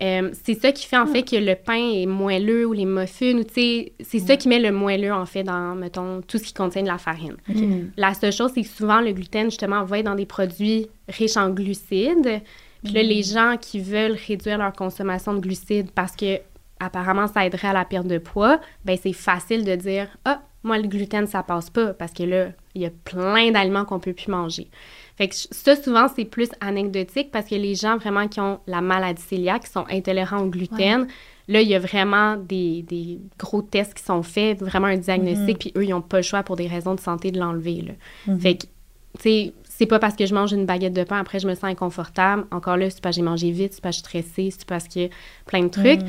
[0.00, 3.38] Euh, c'est ça qui fait en fait que le pain est moelleux ou les muffins,
[3.38, 6.82] ou c'est ça qui met le moelleux en fait dans, mettons, tout ce qui contient
[6.82, 7.36] de la farine.
[7.48, 7.86] Mm.
[7.96, 11.36] La seule chose, c'est que souvent le gluten, justement, va être dans des produits riches
[11.36, 12.40] en glucides.
[12.84, 16.38] Puis là, les gens qui veulent réduire leur consommation de glucides parce que
[16.80, 20.76] apparemment ça aiderait à la perte de poids, ben c'est facile de dire ah moi
[20.78, 24.12] le gluten ça passe pas parce que là il y a plein d'aliments qu'on peut
[24.12, 24.68] plus manger.
[25.16, 28.80] Fait que ça souvent c'est plus anecdotique parce que les gens vraiment qui ont la
[28.80, 31.06] maladie cœliaque, qui sont intolérants au gluten,
[31.48, 35.58] là il y a vraiment des, des gros tests qui sont faits, vraiment un diagnostic,
[35.58, 37.92] puis eux ils ont pas le choix pour des raisons de santé de l'enlever là.
[38.38, 41.40] Fait que tu sais c'est pas parce que je mange une baguette de pain après
[41.40, 42.44] je me sens inconfortable.
[42.52, 44.68] Encore là, c'est parce que j'ai mangé vite, c'est parce que je suis stressée, c'est
[44.68, 45.08] parce que
[45.46, 46.00] plein de trucs.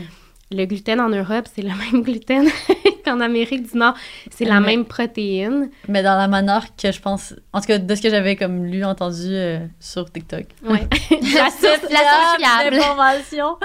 [0.51, 2.47] Le gluten en Europe, c'est le même gluten
[3.05, 3.95] qu'en Amérique du Nord.
[4.31, 5.69] C'est la Mais- même protéine.
[5.87, 8.65] Mais dans la manière que je pense, en tout cas, de ce que j'avais comme
[8.65, 10.45] lu, entendu euh, sur TikTok.
[10.63, 10.87] Ouais.
[11.11, 12.75] la source, fiable.
[12.77, 13.57] d'information.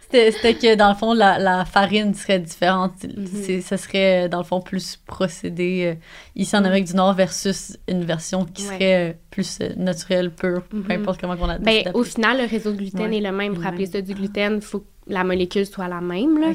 [0.00, 2.92] c'était c'était que, dans le fond, la, la farine serait différente.
[3.04, 3.26] Mhm.
[3.26, 6.00] C'est- Ça serait, dans le fond, plus procédé euh,
[6.36, 6.66] ici en Mhm.
[6.66, 10.90] Amérique du Nord versus une version qui serait euh, plus euh, naturelle, pure, peu Mhm.
[11.02, 13.16] importe comment on a Ben, au final, le réseau de gluten Ouais.
[13.18, 13.54] est le même.
[13.54, 16.38] Pour Le appeler ça du gluten, il faut la molécule soit la même.
[16.40, 16.52] Là.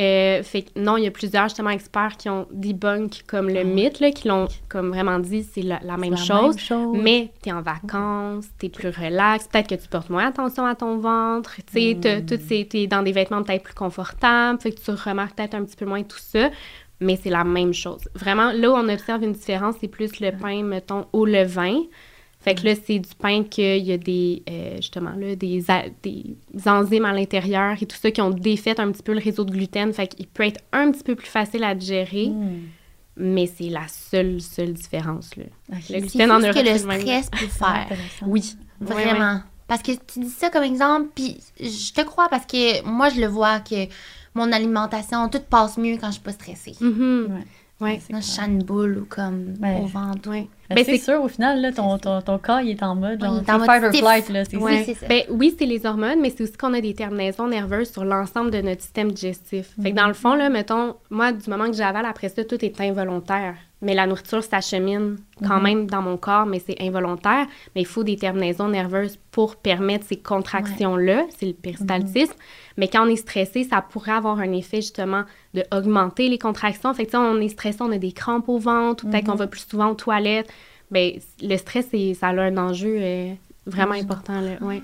[0.00, 3.60] Euh, fait que non, il y a plusieurs justement experts qui ont debunk comme le
[3.60, 3.64] Ah.
[3.64, 6.56] mythe, là, qui l'ont comme vraiment dit, c'est la, la même La chose.
[6.56, 6.98] même chose.
[7.02, 10.64] Mais tu es en vacances, tu es plus relax, peut-être que tu portes moins attention
[10.64, 12.64] à ton ventre, tu sais, t'as- Mm.
[12.68, 15.84] t'es dans des vêtements peut-être plus confortables, fait que tu remarques peut-être un petit peu
[15.84, 16.50] moins tout ça,
[17.00, 18.00] mais c'est la même chose.
[18.14, 21.82] Vraiment, là où on observe une différence, c'est plus le pain, mettons, au levain.
[22.46, 25.88] Fait que là, c'est du pain qu'il y a des, euh, justement, là, des, a-
[26.02, 26.36] des
[26.66, 29.50] enzymes à l'intérieur et tout ça qui ont défait un petit peu le réseau de
[29.50, 29.92] gluten.
[29.92, 32.60] Fait qu'il peut être un petit peu plus facile à digérer, Mm.
[33.16, 35.44] mais c'est la seule, seule différence, là.
[35.70, 37.88] Le C'est gluten en Europe, que le stress peut faire.
[38.26, 38.54] Oui.
[38.80, 39.40] Vraiment.
[39.68, 43.20] Parce que tu dis ça comme exemple, puis je te crois parce que moi, je
[43.20, 43.86] le vois que
[44.34, 46.76] mon alimentation, tout passe mieux quand je suis pas stressée.
[46.80, 47.26] Mhm.
[47.30, 47.44] Ouais.
[47.80, 48.00] Ouais.
[48.10, 49.80] Sens une boule ou comme Ouais.
[49.82, 50.30] au ventre.
[50.30, 50.48] Ouais.
[50.70, 53.20] Ben, Ben, c'est sûr, au final, là, ton, ton, ton corps, il est en mode,
[53.22, 54.82] Oui, genre, il est en c'est mode fight or flight, là, c'est Ouais.
[54.84, 55.06] c'est ça.
[55.06, 58.50] Ben, oui, c'est les hormones, mais c'est aussi qu'on a des terminaisons nerveuses sur l'ensemble
[58.50, 59.74] de notre système digestif.
[59.80, 59.94] Fait Mhm.
[59.94, 62.80] que dans le fond, là, mettons, moi, du moment que j'avale, après ça, tout est
[62.80, 63.54] involontaire.
[63.82, 65.16] Mais la nourriture s'achemine
[65.46, 65.62] quand Mhm.
[65.62, 67.46] même dans mon corps, mais c'est involontaire.
[67.74, 71.24] Mais il faut des terminaisons nerveuses pour permettre ces contractions-là.
[71.36, 72.32] C'est le péristaltisme.
[72.78, 75.24] Mais quand on est stressé, ça pourrait avoir un effet justement
[75.56, 76.92] de augmenter les contractions.
[76.94, 79.46] Fait que on est stressé, on a des crampes au ventre, ou peut-être qu'on va
[79.46, 80.48] plus souvent aux toilettes.
[80.90, 83.32] Ben, le stress, c'est- ça a un enjeu euh,
[83.66, 84.40] vraiment important.
[84.40, 84.52] Là.
[84.60, 84.82] Ouais.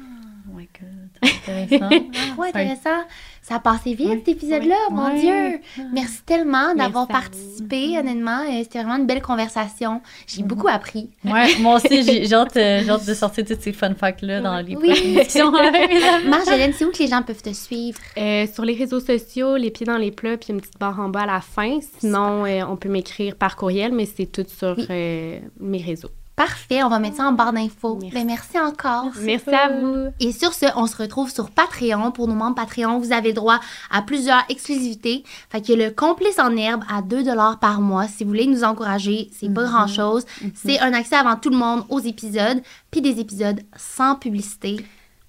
[0.53, 1.89] Oh my God, intéressant.
[2.15, 3.07] Ah ouais, intéressant.
[3.41, 5.15] Ça a passé vite, cet épisode-là, mon.
[5.19, 5.61] Dieu.
[5.93, 8.41] Merci tellement d'avoir participé, honnêtement.
[8.43, 10.03] Euh, C'était vraiment une belle conversation.
[10.27, 11.11] J'ai beaucoup appris.
[11.25, 14.41] Ouais, moi aussi, j'ai j'ai hâte, euh, j'ai hâte de sortir tous ces fun facts-là
[14.43, 14.89] dans les Oui.
[14.89, 15.53] prochaines discussions.
[16.29, 17.99] Marjolaine, c'est où que les gens peuvent te suivre?
[18.19, 21.09] Euh, sur les réseaux sociaux, les pieds dans les plats, puis une petite barre en
[21.09, 21.79] bas à la fin.
[21.99, 24.87] Sinon, euh, on peut m'écrire par courriel, mais c'est tout sur Oui.
[24.91, 26.11] euh, mes réseaux.
[26.43, 27.97] Parfait, on va mettre ça en barre d'infos.
[28.01, 28.17] Merci.
[28.17, 29.13] Ben, merci encore.
[29.21, 30.09] Merci à vous.
[30.19, 32.11] Et sur ce, on se retrouve sur Patreon.
[32.11, 33.61] Pour nos membres Patreon, vous avez droit
[33.93, 35.23] à plusieurs exclusivités.
[35.51, 37.23] Fait que le complice en herbe à 2
[37.61, 38.09] par mois.
[38.09, 40.27] Si vous voulez nous encourager, c'est pas grand-chose.
[40.57, 44.85] C'est un accès avant tout le monde aux épisodes, puis des épisodes sans publicité.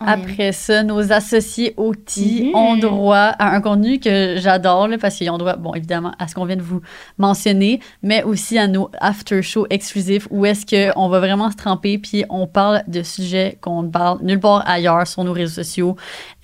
[0.05, 2.55] Après ça, nos associés OT Mhm.
[2.55, 6.35] ont droit à un contenu que j'adore, parce qu'ils ont droit, bon, évidemment, à ce
[6.35, 6.81] qu'on vient de vous
[7.17, 12.23] mentionner, mais aussi à nos after-shows exclusifs où est-ce qu'on va vraiment se tremper, puis
[12.29, 15.95] on parle de sujets qu'on ne parle nulle part ailleurs sur nos réseaux sociaux.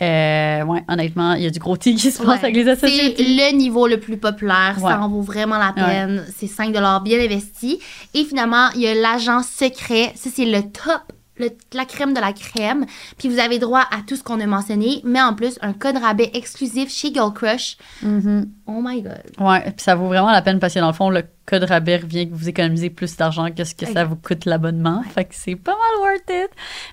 [0.02, 2.44] Euh, ouais, honnêtement, il y a du gros tea qui se passe Ouais.
[2.44, 3.16] avec les associés.
[3.18, 4.76] C'est le niveau le plus populaire.
[4.82, 4.90] Ouais.
[4.92, 6.26] Ça en vaut vraiment la peine.
[6.38, 6.72] C'est 5
[7.04, 7.80] bien investi.
[8.14, 10.12] Et finalement, il y a l'agent secret.
[10.16, 11.02] Ça, c'est le top.
[11.40, 12.86] Le- la crème de la crème.
[13.18, 15.98] Puis vous avez droit à tout ce qu'on a mentionné, mais en plus, un code
[15.98, 17.78] rabais exclusif chez Girl Crush.
[18.04, 18.50] Mhm.
[18.68, 19.22] Oh my God.
[19.40, 21.98] Ouais, puis ça vaut vraiment la peine parce que dans le fond, le code rabais
[21.98, 25.02] revient que vous économisez plus d'argent que ce que ça vous coûte l'abonnement.
[25.16, 26.50] Fait que c'est pas mal worth it.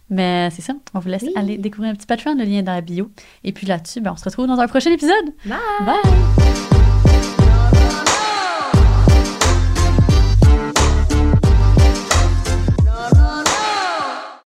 [0.09, 1.33] Mais c'est ça, on vous laisse Oui.
[1.37, 3.11] aller découvrir un petit Patreon, le lien est dans la bio.
[3.45, 5.13] Et puis là-dessus, ben, on se retrouve dans un prochain épisode.
[5.45, 5.59] Bye!
[5.85, 6.86] Bye!